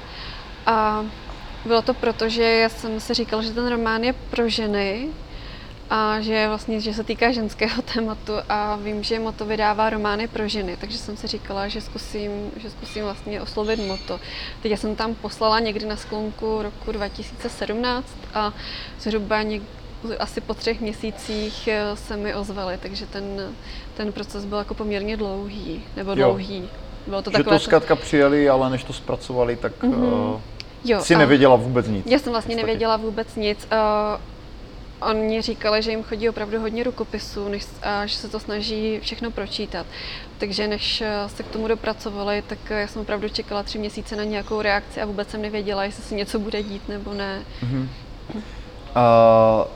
A 0.65 1.05
bylo 1.65 1.81
to 1.81 1.93
proto, 1.93 2.29
že 2.29 2.43
já 2.43 2.69
jsem 2.69 3.00
si 3.00 3.13
říkala, 3.13 3.41
že 3.41 3.51
ten 3.51 3.67
román 3.67 4.03
je 4.03 4.13
pro 4.13 4.50
ženy, 4.50 5.07
a 5.93 6.21
že 6.21 6.48
vlastně, 6.48 6.79
že 6.79 6.93
se 6.93 7.03
týká 7.03 7.31
ženského 7.31 7.81
tématu 7.93 8.33
a 8.50 8.75
vím, 8.75 9.03
že 9.03 9.19
Moto 9.19 9.45
vydává 9.45 9.89
romány 9.89 10.27
pro 10.27 10.48
ženy, 10.48 10.77
takže 10.77 10.98
jsem 10.98 11.17
si 11.17 11.27
říkala, 11.27 11.67
že 11.67 11.81
zkusím, 11.81 12.31
že 12.57 12.69
zkusím 12.69 13.03
vlastně 13.03 13.41
oslovit 13.41 13.79
Moto. 13.88 14.19
Teď 14.62 14.79
jsem 14.79 14.95
tam 14.95 15.15
poslala 15.15 15.60
někdy 15.60 15.86
na 15.86 15.95
sklonku 15.95 16.62
roku 16.62 16.91
2017 16.91 18.07
a 18.33 18.53
zhruba 19.00 19.41
něk, 19.41 19.63
asi 20.19 20.41
po 20.41 20.53
třech 20.53 20.81
měsících 20.81 21.67
eh, 21.67 21.95
se 21.95 22.17
mi 22.17 22.36
ozvali, 22.36 22.77
takže 22.81 23.05
ten, 23.05 23.55
ten 23.98 24.12
proces 24.12 24.45
byl 24.45 24.57
jako 24.57 24.74
poměrně 24.74 25.17
dlouhý, 25.17 25.83
nebo 25.95 26.15
dlouhý. 26.15 26.57
Jo. 26.57 26.67
Bylo 27.07 27.21
to 27.21 27.31
že 27.38 27.43
to 27.43 27.60
zkrátka 27.60 27.95
přijeli, 27.95 28.50
ale 28.50 28.69
než 28.69 28.83
to 28.83 28.93
zpracovali, 28.93 29.55
tak 29.55 29.83
mm-hmm. 29.83 30.33
uh, 30.33 30.41
jo, 30.83 31.01
si 31.01 31.15
nevěděla 31.15 31.55
vůbec 31.55 31.88
nic. 31.88 32.05
Já 32.05 32.19
jsem 32.19 32.31
vlastně 32.31 32.55
nevěděla 32.55 32.98
vůbec 32.98 33.36
nic. 33.36 33.67
Uh, 33.71 34.30
Oni 35.01 35.41
říkali, 35.41 35.81
že 35.81 35.91
jim 35.91 36.03
chodí 36.03 36.29
opravdu 36.29 36.60
hodně 36.60 36.84
rukopisů, 36.84 37.50
než, 37.50 37.65
a 37.81 38.05
že 38.05 38.15
se 38.15 38.29
to 38.29 38.39
snaží 38.39 39.00
všechno 39.00 39.31
pročítat. 39.31 39.86
Takže 40.38 40.67
než 40.67 41.01
eh, 41.01 41.29
se 41.29 41.43
k 41.43 41.48
tomu 41.48 41.67
dopracovali, 41.67 42.43
tak 42.48 42.60
já 42.70 42.88
jsem 42.88 43.01
opravdu 43.01 43.29
čekala 43.29 43.63
tři 43.63 43.79
měsíce 43.79 44.15
na 44.15 44.24
nějakou 44.24 44.62
reakci 44.62 45.01
a 45.01 45.05
vůbec 45.05 45.29
jsem 45.29 45.41
nevěděla, 45.41 45.84
jestli 45.84 46.03
se 46.03 46.15
něco 46.15 46.39
bude 46.39 46.63
dít 46.63 46.89
nebo 46.89 47.13
ne. 47.13 47.41
Mm-hmm. 47.63 47.88
Uh, 48.36 49.67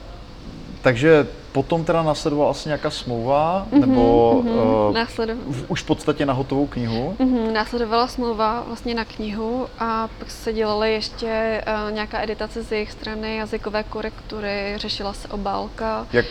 takže 0.82 1.28
potom 1.56 1.86
teda 1.86 2.04
následovala 2.04 2.52
asi 2.52 2.70
nějaká 2.70 2.90
smlouva, 2.90 3.68
mm-hmm, 3.72 3.80
nebo 3.80 4.02
mm-hmm, 4.44 4.88
uh, 4.90 4.94
následov... 4.94 5.38
už 5.68 5.82
v 5.82 5.86
podstatě 5.86 6.26
na 6.26 6.34
hotovou 6.34 6.68
knihu? 6.68 7.16
Mm-hmm, 7.20 7.52
následovala 7.52 8.08
smlouva 8.08 8.64
vlastně 8.68 8.96
na 8.96 9.06
knihu 9.06 9.68
a 9.80 10.10
pak 10.20 10.32
se 10.32 10.54
dělaly 10.54 10.94
ještě 10.94 11.64
uh, 11.88 11.96
nějaká 11.96 12.24
editace 12.24 12.64
z 12.64 12.72
jejich 12.72 12.92
strany, 12.92 13.38
jazykové 13.38 13.84
korektury, 13.84 14.74
řešila 14.76 15.14
se 15.14 15.28
obálka. 15.28 16.08
Jak, 16.14 16.26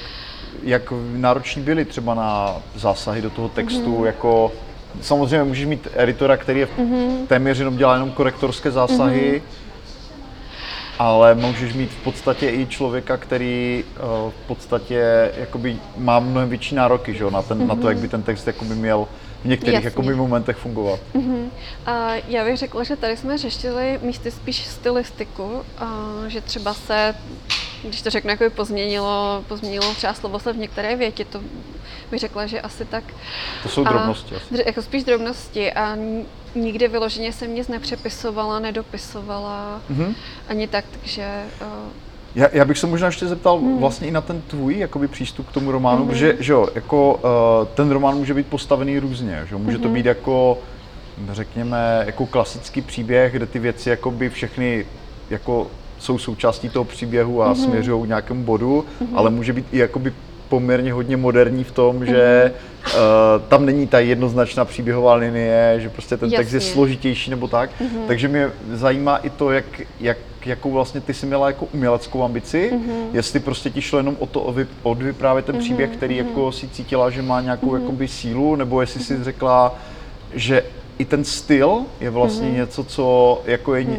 jak 0.62 0.92
nároční 1.16 1.62
byly 1.62 1.84
třeba 1.84 2.14
na 2.14 2.56
zásahy 2.76 3.22
do 3.22 3.30
toho 3.30 3.48
textu, 3.48 3.96
mm-hmm. 3.96 4.06
jako 4.06 4.52
samozřejmě 5.00 5.44
můžeš 5.44 5.66
mít 5.66 5.88
editora, 5.94 6.36
který 6.36 6.60
je 6.60 6.66
mm-hmm. 6.66 7.26
téměř 7.26 7.58
jenom 7.58 7.76
dělá 7.76 7.92
jenom 7.92 8.10
korektorské 8.10 8.70
zásahy, 8.70 9.42
mm-hmm 9.44 9.63
ale 10.98 11.34
můžeš 11.34 11.74
mít 11.74 11.90
v 11.90 12.04
podstatě 12.04 12.50
i 12.50 12.66
člověka, 12.66 13.16
který 13.16 13.84
uh, 13.84 14.30
v 14.30 14.46
podstatě 14.46 15.30
jakoby 15.36 15.76
má 15.96 16.18
mnohem 16.20 16.48
větší 16.48 16.74
nároky 16.74 17.14
že, 17.14 17.24
na, 17.30 17.42
ten, 17.42 17.58
mm-hmm. 17.58 17.66
na 17.66 17.74
to, 17.74 17.88
jak 17.88 17.98
by 17.98 18.08
ten 18.08 18.22
text 18.22 18.46
jakoby 18.46 18.74
měl 18.74 19.08
v 19.44 19.48
některých 19.48 19.84
jakoby 19.84 20.14
momentech 20.14 20.56
fungovat. 20.56 21.00
Mm-hmm. 21.14 21.48
A 21.86 22.14
já 22.28 22.44
bych 22.44 22.56
řekla, 22.56 22.84
že 22.84 22.96
tady 22.96 23.16
jsme 23.16 23.38
řešili 23.38 23.98
místy 24.02 24.30
spíš 24.30 24.66
stylistiku, 24.66 25.62
a 25.78 26.14
že 26.28 26.40
třeba 26.40 26.74
se 26.74 27.14
když 27.88 28.02
to 28.02 28.10
řeknu, 28.10 28.30
jako 28.30 28.50
pozměnilo, 28.50 29.44
pozměnilo 29.48 29.94
třeba 29.94 30.14
slovo 30.14 30.38
se 30.38 30.52
v 30.52 30.56
některé 30.56 30.96
větě, 30.96 31.24
to 31.24 31.40
bych 32.10 32.20
řekla, 32.20 32.46
že 32.46 32.60
asi 32.60 32.84
tak. 32.84 33.04
To 33.62 33.68
jsou 33.68 33.84
drobnosti. 33.84 34.34
A, 34.34 34.38
asi. 34.38 34.62
Jako 34.66 34.82
spíš 34.82 35.04
drobnosti 35.04 35.72
a 35.72 35.96
nikdy 36.54 36.88
vyloženě 36.88 37.32
jsem 37.32 37.54
nic 37.54 37.68
nepřepisovala, 37.68 38.58
nedopisovala, 38.58 39.80
mm-hmm. 39.90 40.14
ani 40.48 40.66
tak, 40.66 40.84
takže... 41.00 41.44
Uh, 41.60 41.92
já, 42.34 42.48
já 42.52 42.64
bych 42.64 42.78
se 42.78 42.86
možná 42.86 43.06
ještě 43.06 43.26
zeptal 43.26 43.58
hmm. 43.58 43.78
vlastně 43.78 44.08
i 44.08 44.10
na 44.10 44.20
ten 44.20 44.42
tvůj 44.42 44.78
jakoby, 44.78 45.08
přístup 45.08 45.48
k 45.48 45.52
tomu 45.52 45.72
románu, 45.72 45.98
hmm. 45.98 46.08
protože 46.08 46.36
že 46.40 46.52
jo, 46.52 46.68
jako, 46.74 47.14
uh, 47.14 47.68
ten 47.74 47.90
román 47.90 48.16
může 48.16 48.34
být 48.34 48.46
postavený 48.46 48.98
různě. 48.98 49.46
Že? 49.48 49.56
Může 49.56 49.76
hmm. 49.76 49.82
to 49.82 49.88
být 49.88 50.06
jako, 50.06 50.58
řekněme, 51.32 52.02
jako 52.06 52.26
klasický 52.26 52.82
příběh, 52.82 53.32
kde 53.32 53.46
ty 53.46 53.58
věci 53.58 53.90
jakoby 53.90 54.30
všechny 54.30 54.86
jako 55.30 55.66
jsou 55.98 56.18
součástí 56.18 56.68
toho 56.68 56.84
příběhu 56.84 57.42
a 57.42 57.52
mm-hmm. 57.52 57.64
směřují 57.64 58.04
k 58.04 58.08
nějakému 58.08 58.44
bodu, 58.44 58.84
mm-hmm. 59.00 59.08
ale 59.14 59.30
může 59.30 59.52
být 59.52 59.66
i 59.72 59.78
jakoby 59.78 60.12
poměrně 60.48 60.92
hodně 60.92 61.16
moderní 61.16 61.64
v 61.64 61.72
tom, 61.72 62.00
mm-hmm. 62.00 62.10
že 62.10 62.52
uh, 62.86 62.92
tam 63.48 63.66
není 63.66 63.86
ta 63.86 63.98
jednoznačná 63.98 64.64
příběhová 64.64 65.14
linie, 65.14 65.76
že 65.78 65.88
prostě 65.88 66.16
ten 66.16 66.26
Jasně. 66.26 66.38
text 66.38 66.52
je 66.52 66.60
složitější 66.60 67.30
nebo 67.30 67.48
tak. 67.48 67.70
Mm-hmm. 67.80 68.06
Takže 68.06 68.28
mě 68.28 68.50
zajímá 68.72 69.16
i 69.16 69.30
to, 69.30 69.50
jak, 69.50 69.64
jak, 70.00 70.18
jakou 70.46 70.70
vlastně 70.70 71.00
ty 71.00 71.14
jsi 71.14 71.26
měla 71.26 71.46
jako 71.46 71.68
uměleckou 71.72 72.24
ambici, 72.24 72.72
mm-hmm. 72.74 73.06
jestli 73.12 73.40
prostě 73.40 73.70
ti 73.70 73.82
šlo 73.82 73.98
jenom 73.98 74.16
o 74.18 74.26
to 74.26 74.54
odvyprávět 74.82 75.44
ten 75.44 75.56
mm-hmm. 75.56 75.58
příběh, 75.58 75.90
který 75.90 76.14
mm-hmm. 76.20 76.28
jako 76.28 76.52
si 76.52 76.68
cítila, 76.68 77.10
že 77.10 77.22
má 77.22 77.40
nějakou 77.40 77.70
mm-hmm. 77.70 77.80
jakoby 77.80 78.08
sílu, 78.08 78.56
nebo 78.56 78.80
jestli 78.80 79.00
mm-hmm. 79.00 79.18
si 79.18 79.24
řekla, 79.24 79.78
že 80.34 80.64
i 80.98 81.04
ten 81.04 81.24
styl 81.24 81.80
je 82.00 82.10
vlastně 82.10 82.48
mm-hmm. 82.48 82.56
něco, 82.56 82.84
co 82.84 83.42
jako 83.46 83.74
je, 83.74 83.84
mm 83.84 83.98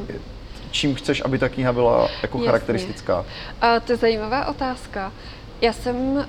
čím 0.76 0.96
chceš, 0.96 1.22
aby 1.26 1.38
ta 1.38 1.50
kniha 1.50 1.74
byla 1.74 2.08
jako 2.22 2.38
Jasně. 2.38 2.46
charakteristická? 2.46 3.26
A 3.62 3.80
to 3.80 3.92
je 3.92 3.98
zajímavá 3.98 4.46
otázka. 4.46 5.12
Já 5.62 5.74
jsem, 5.74 5.96
uh, 5.96 6.24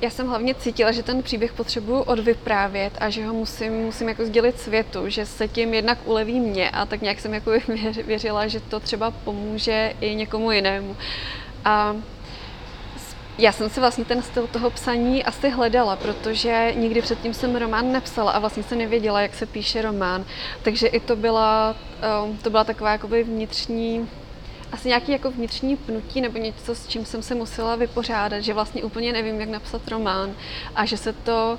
já 0.00 0.10
jsem 0.10 0.28
hlavně 0.28 0.54
cítila, 0.54 0.92
že 0.92 1.02
ten 1.02 1.22
příběh 1.22 1.52
potřebuju 1.52 2.00
odvyprávět 2.00 2.92
a 3.00 3.10
že 3.10 3.26
ho 3.26 3.34
musím, 3.34 3.72
musím 3.72 4.08
jako 4.08 4.24
sdělit 4.24 4.60
světu, 4.60 5.08
že 5.08 5.26
se 5.26 5.48
tím 5.48 5.74
jednak 5.74 5.98
uleví 6.04 6.40
mě 6.40 6.70
a 6.70 6.86
tak 6.86 7.02
nějak 7.02 7.20
jsem 7.20 7.34
jako 7.34 7.50
věřila, 8.06 8.46
že 8.46 8.60
to 8.60 8.80
třeba 8.80 9.10
pomůže 9.10 9.94
i 10.00 10.14
někomu 10.14 10.50
jinému. 10.50 10.96
A 11.64 11.96
já 13.38 13.52
jsem 13.52 13.70
si 13.70 13.80
vlastně 13.80 14.04
ten 14.04 14.22
styl 14.22 14.46
toho 14.46 14.70
psaní 14.70 15.24
asi 15.24 15.50
hledala, 15.50 15.96
protože 15.96 16.72
nikdy 16.76 17.02
předtím 17.02 17.34
jsem 17.34 17.56
román 17.56 17.92
nepsala 17.92 18.32
a 18.32 18.38
vlastně 18.38 18.62
jsem 18.62 18.78
nevěděla, 18.78 19.20
jak 19.20 19.34
se 19.34 19.46
píše 19.46 19.82
román. 19.82 20.24
Takže 20.62 20.86
i 20.86 21.00
to 21.00 21.16
byla, 21.16 21.76
um, 22.24 22.38
to 22.38 22.50
byla 22.50 22.64
taková 22.64 22.92
jakoby 22.92 23.22
vnitřní 23.22 24.08
asi 24.74 24.88
nějaký 24.88 25.12
jako 25.12 25.30
vnitřní 25.30 25.76
pnutí 25.76 26.20
nebo 26.20 26.38
něco, 26.38 26.74
s 26.74 26.86
čím 26.86 27.04
jsem 27.04 27.22
se 27.22 27.34
musela 27.34 27.76
vypořádat, 27.76 28.40
že 28.40 28.54
vlastně 28.54 28.82
úplně 28.82 29.12
nevím, 29.12 29.40
jak 29.40 29.48
napsat 29.48 29.88
román 29.88 30.34
a 30.74 30.84
že 30.84 30.96
se 30.96 31.12
to, 31.12 31.58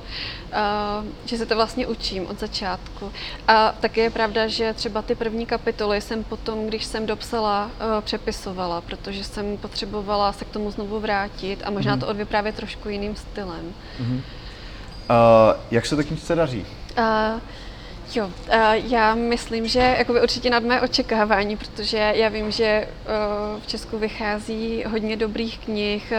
uh, 0.52 1.06
že 1.26 1.38
se 1.38 1.46
to 1.46 1.56
vlastně 1.56 1.88
učím 1.88 2.28
od 2.28 2.40
začátku. 2.40 3.12
A 3.48 3.72
taky 3.72 4.00
je 4.00 4.10
pravda, 4.10 4.48
že 4.48 4.74
třeba 4.74 5.02
ty 5.02 5.16
první 5.16 5.46
kapitoly 5.46 6.02
jsem 6.02 6.24
potom, 6.24 6.68
když 6.68 6.86
jsem 6.86 7.06
dopsala, 7.06 7.66
uh, 7.66 8.02
přepisovala, 8.02 8.82
protože 8.82 9.24
jsem 9.24 9.58
potřebovala 9.58 10.34
se 10.34 10.46
k 10.46 10.50
tomu 10.50 10.72
znovu 10.72 11.00
vrátit 11.00 11.64
a 11.66 11.70
možná 11.70 11.96
mm. 11.96 12.00
to 12.00 12.08
odvyprávět 12.08 12.56
trošku 12.56 12.90
jiným 12.90 13.16
stylem. 13.16 13.74
Mm. 14.00 14.16
Uh, 14.16 14.22
jak 15.72 15.86
se 15.86 15.96
to 15.96 16.04
knižce 16.04 16.36
daří? 16.36 16.66
Uh, 16.98 17.42
Jo, 18.14 18.30
já 18.74 19.16
myslím, 19.16 19.68
že 19.68 19.96
jakoby 19.98 20.22
určitě 20.22 20.50
nad 20.50 20.64
mé 20.64 20.82
očekávání, 20.82 21.58
protože 21.58 21.98
já 22.16 22.30
vím, 22.30 22.52
že 22.52 22.88
v 23.60 23.68
Česku 23.68 23.98
vychází 23.98 24.84
hodně 24.90 25.18
dobrých 25.18 25.60
knih, 25.60 26.14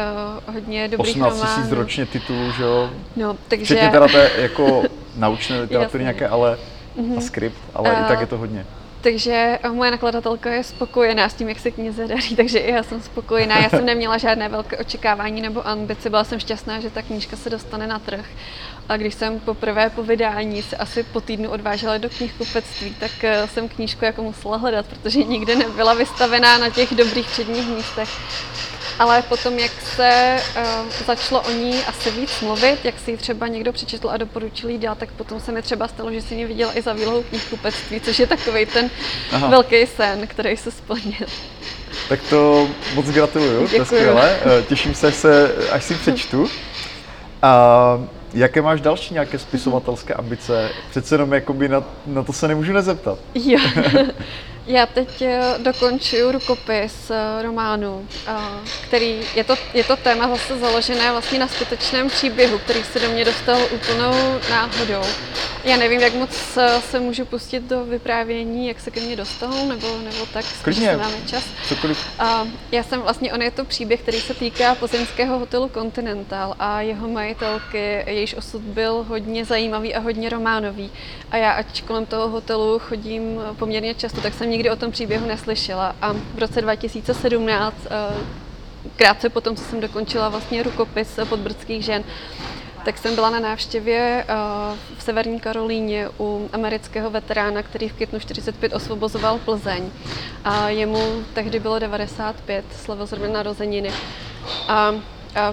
hodně 0.53 0.89
dobrých 0.89 1.17
18 1.17 1.39
románů. 1.41 1.63
000 1.71 1.83
ročně 1.83 2.07
titulů, 2.07 2.53
že 2.53 2.63
jo? 2.63 2.91
No, 3.17 3.37
takže... 3.49 3.65
Včetně 3.65 3.91
teda 3.91 4.09
té 4.09 4.31
jako 4.37 4.83
naučné 5.17 5.61
literatury 5.61 6.05
nějaké, 6.05 6.29
ale 6.29 6.59
mm-hmm. 6.99 7.19
a 7.19 7.21
skript, 7.21 7.59
ale 7.75 7.93
uh, 7.93 8.01
i 8.01 8.05
tak 8.09 8.21
je 8.21 8.27
to 8.27 8.39
hodně. 8.39 8.67
Takže 9.01 9.59
moje 9.73 9.91
nakladatelka 9.91 10.53
je 10.53 10.65
spokojená 10.65 11.29
s 11.29 11.35
tím, 11.35 11.49
jak 11.49 11.59
se 11.59 11.71
knize 11.71 12.09
daří, 12.09 12.37
takže 12.43 12.59
i 12.59 12.73
já 12.73 12.83
jsem 12.83 13.03
spokojená. 13.03 13.59
Já 13.59 13.71
jsem 13.71 13.87
neměla 13.87 14.19
žádné 14.19 14.49
velké 14.49 14.79
očekávání 14.79 15.41
nebo 15.41 15.69
ambice, 15.69 16.11
byla 16.11 16.25
jsem 16.25 16.41
šťastná, 16.41 16.81
že 16.81 16.91
ta 16.91 17.03
knížka 17.03 17.37
se 17.37 17.51
dostane 17.51 17.87
na 17.87 17.99
trh. 17.99 18.27
A 18.89 18.97
když 18.97 19.15
jsem 19.15 19.41
poprvé 19.41 19.91
po 19.91 20.03
vydání 20.03 20.63
se 20.63 20.77
asi 20.77 21.03
po 21.03 21.21
týdnu 21.21 21.51
odvážela 21.51 21.99
do 21.99 22.09
knihkupectví, 22.09 22.95
tak 23.01 23.11
eh, 23.25 23.49
jsem 23.49 23.69
knížku 23.69 24.05
jako 24.05 24.23
musela 24.23 24.57
hledat, 24.57 24.87
protože 24.87 25.23
nikdy 25.25 25.57
nebyla 25.57 25.95
vystavená 25.95 26.59
na 26.59 26.71
těch 26.71 26.95
dobrých 26.95 27.27
předních 27.27 27.69
místech. 27.69 28.09
Ale 28.99 29.23
potom, 29.23 29.59
jak 29.59 29.71
se 29.97 30.37
uh, 30.57 30.91
začalo 31.07 31.41
o 31.41 31.51
ní 31.51 31.85
asi 31.85 32.11
víc 32.11 32.41
mluvit, 32.41 32.85
jak 32.85 32.95
si 33.05 33.11
ji 33.11 33.17
třeba 33.17 33.47
někdo 33.47 33.73
přečetl 33.73 34.11
a 34.11 34.17
doporučil 34.17 34.71
jí 34.71 34.79
dát, 34.79 34.99
tak 34.99 35.13
potom 35.13 35.41
se 35.41 35.53
mi 35.53 35.63
třeba 35.63 35.89
stalo, 35.89 36.13
že 36.13 36.23
si 36.23 36.35
ji 36.35 36.45
viděla 36.45 36.79
i 36.79 36.83
za 36.83 36.93
výlohou 36.93 37.23
knihkupectví, 37.23 38.01
což 38.01 38.19
je 38.19 38.27
takový 38.27 38.67
ten 38.67 38.91
Aha. 39.33 39.49
velký 39.49 39.87
sen, 39.87 40.27
který 40.27 40.57
se 40.57 40.71
splnil. 40.71 41.27
Tak 42.09 42.21
to 42.31 42.69
moc 42.95 43.07
gratuluju, 43.07 43.57
to 43.57 43.63
je 43.63 43.69
Děkuju. 43.69 43.85
skvělé. 43.85 44.39
Eh, 44.61 44.63
Těším 44.63 44.95
se, 44.95 45.07
až, 45.07 45.15
se, 45.15 45.55
až 45.71 45.85
si 45.85 45.95
přečtu. 45.95 46.51
A 47.43 47.99
jaké 48.37 48.63
máš 48.63 48.81
další 48.81 49.15
nějaké 49.15 49.39
spisovatelské 49.39 50.15
ambice? 50.15 50.71
Přece 50.91 51.15
jenom 51.15 51.33
jakoby 51.33 51.69
na, 51.69 51.85
na 52.07 52.23
to 52.23 52.33
se 52.33 52.49
nemůžu 52.49 52.73
nezeptat. 52.73 53.19
Jo. 53.35 53.59
Já 54.67 54.87
teď 54.87 55.23
eh, 55.23 55.41
dokončuju 55.59 56.33
rukopis 56.33 57.11
eh, 57.11 57.43
románu, 57.43 58.09
eh, 58.27 58.33
který 58.89 59.21
je 59.35 59.45
to, 59.45 59.55
je 59.75 59.85
to 59.85 59.97
téma 59.97 60.29
zase 60.29 60.59
založené 60.59 61.13
vlastně 61.13 61.39
na 61.39 61.49
skutečném 61.49 62.09
příběhu, 62.09 62.59
který 62.59 62.85
se 62.85 63.01
do 63.01 63.09
mě 63.09 63.25
dostal 63.25 63.61
úplnou 63.75 64.41
náhodou. 64.51 65.03
Já 65.65 65.77
nevím, 65.77 66.01
jak 66.01 66.15
moc 66.15 66.59
se 66.91 67.01
můžu 67.01 67.25
pustit 67.25 67.63
do 67.63 67.85
vyprávění, 67.85 68.69
jak 68.69 68.81
se 68.81 68.91
ke 68.91 69.01
mně 69.01 69.17
dostal, 69.17 69.67
nebo, 69.69 69.99
nebo 70.05 70.27
tak, 70.33 70.45
Klidně. 70.63 70.87
se 70.87 70.97
máme 70.97 71.17
čas. 71.27 71.45
Cokoliv. 71.69 72.07
A 72.19 72.47
já 72.73 72.83
jsem 72.83 73.01
vlastně, 73.01 73.33
on 73.33 73.43
je 73.43 73.51
to 73.51 73.65
příběh, 73.65 74.01
který 74.01 74.21
se 74.21 74.35
týká 74.35 74.75
pozemského 74.75 75.39
hotelu 75.39 75.71
Continental 75.75 76.55
a 76.59 76.81
jeho 76.81 77.09
majitelky, 77.09 78.05
jejíž 78.07 78.35
osud 78.35 78.63
byl 78.63 79.05
hodně 79.09 79.45
zajímavý 79.45 79.95
a 79.95 80.01
hodně 80.01 80.29
románový. 80.29 80.91
A 81.31 81.37
já, 81.37 81.51
ať 81.51 81.83
kolem 81.83 82.07
toho 82.07 82.29
hotelu 82.29 82.79
chodím 82.79 83.41
poměrně 83.59 83.95
často, 83.95 84.21
tak 84.21 84.35
jsem 84.35 84.51
nikdy 84.57 84.71
o 84.71 84.77
tom 84.77 84.91
příběhu 84.91 85.27
neslyšela. 85.27 85.97
A 86.03 86.13
v 86.13 86.39
roce 86.39 86.61
2017, 86.61 87.77
eh, 87.91 88.15
krátce 88.97 89.29
potom, 89.29 89.57
co 89.57 89.65
jsem 89.65 89.81
dokončila 89.81 90.29
vlastně 90.29 90.63
rukopis 90.63 91.19
podbrdských 91.29 91.85
žen, 91.85 92.05
tak 92.85 92.99
jsem 92.99 93.15
byla 93.15 93.31
na 93.31 93.41
návštěvě 93.41 94.25
eh, 94.29 94.35
v 94.99 95.03
Severní 95.03 95.41
Karolíně 95.41 96.09
u 96.21 96.49
amerického 96.53 97.11
veterána, 97.11 97.63
který 97.63 97.89
v 97.89 97.93
květnu 97.93 98.21
45 98.21 98.73
osvobozoval 98.73 99.39
Plzeň. 99.39 99.91
A 100.45 100.69
jemu 100.69 101.25
tehdy 101.35 101.61
bylo 101.61 101.79
95, 101.79 102.65
slavil 102.85 103.07
zrovna 103.07 103.29
narozeniny. 103.29 103.91
A, 104.69 104.73
a 104.73 104.95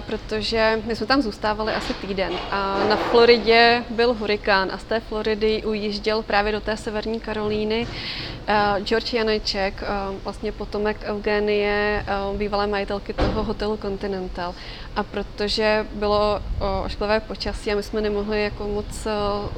protože 0.06 0.82
my 0.84 0.96
jsme 0.96 1.06
tam 1.06 1.22
zůstávali 1.22 1.72
asi 1.72 1.94
týden 1.94 2.32
a 2.50 2.84
na 2.88 2.96
Floridě 2.96 3.84
byl 3.90 4.14
hurikán 4.14 4.70
a 4.72 4.78
z 4.78 4.84
té 4.84 5.00
Floridy 5.00 5.62
ujížděl 5.62 6.22
právě 6.22 6.52
do 6.52 6.60
té 6.60 6.76
Severní 6.76 7.20
Karolíny 7.20 7.86
uh, 7.86 8.84
George 8.84 9.14
Janeček, 9.14 9.82
uh, 9.82 10.16
vlastně 10.24 10.52
potomek 10.52 10.96
Eugenie, 11.04 12.06
uh, 12.30 12.36
bývalé 12.36 12.66
majitelky 12.66 13.12
toho 13.12 13.44
hotelu 13.44 13.76
Continental. 13.76 14.54
A 14.96 15.02
protože 15.02 15.86
bylo 15.92 16.42
ošklivé 16.84 17.20
počasí 17.20 17.72
a 17.72 17.76
my 17.76 17.82
jsme 17.82 18.00
nemohli 18.00 18.42
jako 18.42 18.68
moc 18.68 19.06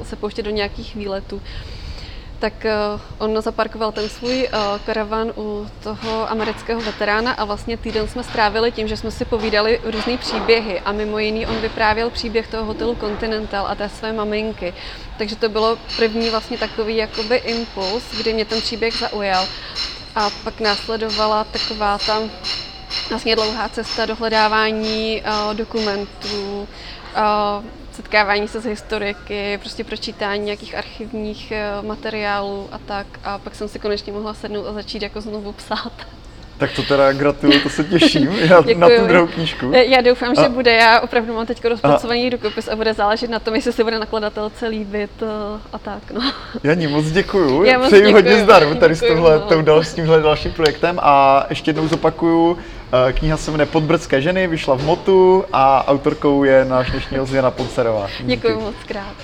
se 0.03 0.15
pouštět 0.15 0.43
do 0.43 0.49
nějakých 0.49 0.95
výletů, 0.95 1.41
tak 2.39 2.53
uh, 2.65 3.01
on 3.17 3.41
zaparkoval 3.41 3.91
ten 3.91 4.09
svůj 4.09 4.49
uh, 4.53 4.59
karavan 4.85 5.33
u 5.37 5.67
toho 5.83 6.31
amerického 6.31 6.81
veterána 6.81 7.31
a 7.31 7.45
vlastně 7.45 7.77
týden 7.77 8.07
jsme 8.07 8.23
strávili 8.23 8.71
tím, 8.71 8.87
že 8.87 8.97
jsme 8.97 9.11
si 9.11 9.25
povídali 9.25 9.81
různé 9.83 10.17
příběhy 10.17 10.79
a 10.79 10.91
mimo 10.91 11.19
jiný 11.19 11.47
on 11.47 11.55
vyprávěl 11.55 12.09
příběh 12.09 12.47
toho 12.47 12.65
hotelu 12.65 12.95
Continental 12.99 13.67
a 13.67 13.75
té 13.75 13.89
své 13.89 14.13
maminky. 14.13 14.73
Takže 15.17 15.35
to 15.35 15.49
bylo 15.49 15.77
první 15.95 16.29
vlastně 16.29 16.57
takový 16.57 16.95
jakoby 16.95 17.35
impuls, 17.35 18.03
kdy 18.17 18.33
mě 18.33 18.45
ten 18.45 18.61
příběh 18.61 18.97
zaujal. 18.97 19.47
A 20.15 20.29
pak 20.43 20.59
následovala 20.59 21.43
taková 21.43 21.97
ta 21.97 22.21
vlastně 23.09 23.35
dlouhá 23.35 23.69
cesta 23.69 24.05
dohledávání 24.05 25.21
uh, 25.21 25.53
dokumentů, 25.53 26.67
uh, 27.17 27.65
setkávání 27.91 28.47
se 28.47 28.61
s 28.61 28.65
historiky, 28.65 29.57
prostě 29.57 29.83
pročítání 29.83 30.45
nějakých 30.45 30.75
archivních 30.77 31.53
uh, 31.81 31.85
materiálů 31.87 32.67
a 32.71 32.77
tak. 32.77 33.07
A 33.23 33.37
pak 33.37 33.55
jsem 33.55 33.67
si 33.67 33.79
konečně 33.79 34.13
mohla 34.13 34.33
sednout 34.33 34.67
a 34.67 34.73
začít 34.73 35.01
jako 35.01 35.21
znovu 35.21 35.51
psát. 35.51 35.91
Tak 36.57 36.71
to 36.71 36.81
teda 36.83 37.13
gratuluju, 37.13 37.59
to 37.59 37.69
se 37.69 37.83
těším 37.83 38.29
já 38.39 38.61
na 38.77 38.87
tu 38.89 39.07
druhou 39.07 39.27
knížku. 39.27 39.71
Já- 39.71 39.81
Já 39.81 40.01
doufám, 40.01 40.35
že 40.35 40.41
A- 40.41 40.49
bude. 40.49 40.73
Já 40.73 40.99
opravdu 40.99 41.33
mám 41.33 41.45
teď 41.45 41.65
rozpracovaný 41.65 42.29
rukopis 42.29 42.67
a 42.67 42.75
bude 42.75 42.93
záležet 42.93 43.29
na 43.29 43.39
tom, 43.39 43.55
jestli 43.55 43.73
se 43.73 43.83
bude 43.83 43.99
nakladatelce 43.99 44.67
líbit 44.67 45.11
uh, 45.21 45.27
a 45.73 45.77
tak. 45.77 46.11
No. 46.11 46.31
Janí, 46.63 46.87
moc 46.87 47.05
děkuju. 47.05 47.63
Já 47.63 47.77
moc 47.77 47.87
Přeji 47.87 48.01
děkuju. 48.01 48.15
hodně 48.15 48.43
zdaru 48.43 48.75
tady 48.75 48.95
s, 48.95 48.99
Děkuju, 49.01 49.15
tohle, 49.17 49.41
no. 49.55 49.61
dal, 49.61 49.83
s 49.83 49.93
tímhle 49.93 50.21
dalším 50.21 50.51
projektem 50.51 50.99
a 51.01 51.45
ještě 51.49 51.69
jednou 51.69 51.87
zopakuju, 51.87 52.57
eh, 52.59 52.63
kniha 53.11 53.37
se 53.37 53.51
jmenuje 53.51 53.65
Podbrdské 53.65 54.21
ženy, 54.21 54.47
vyšla 54.47 54.75
v 54.75 54.83
Motu 54.83 55.45
a 55.53 55.87
autorkou 55.87 56.43
je 56.43 56.65
náš 56.65 56.91
dnešní 56.91 57.17
Jana 57.33 57.51
Poncerová. 57.51 58.07
Děkuji 58.19 58.55
moc 58.55 58.75
krát. 58.87 59.15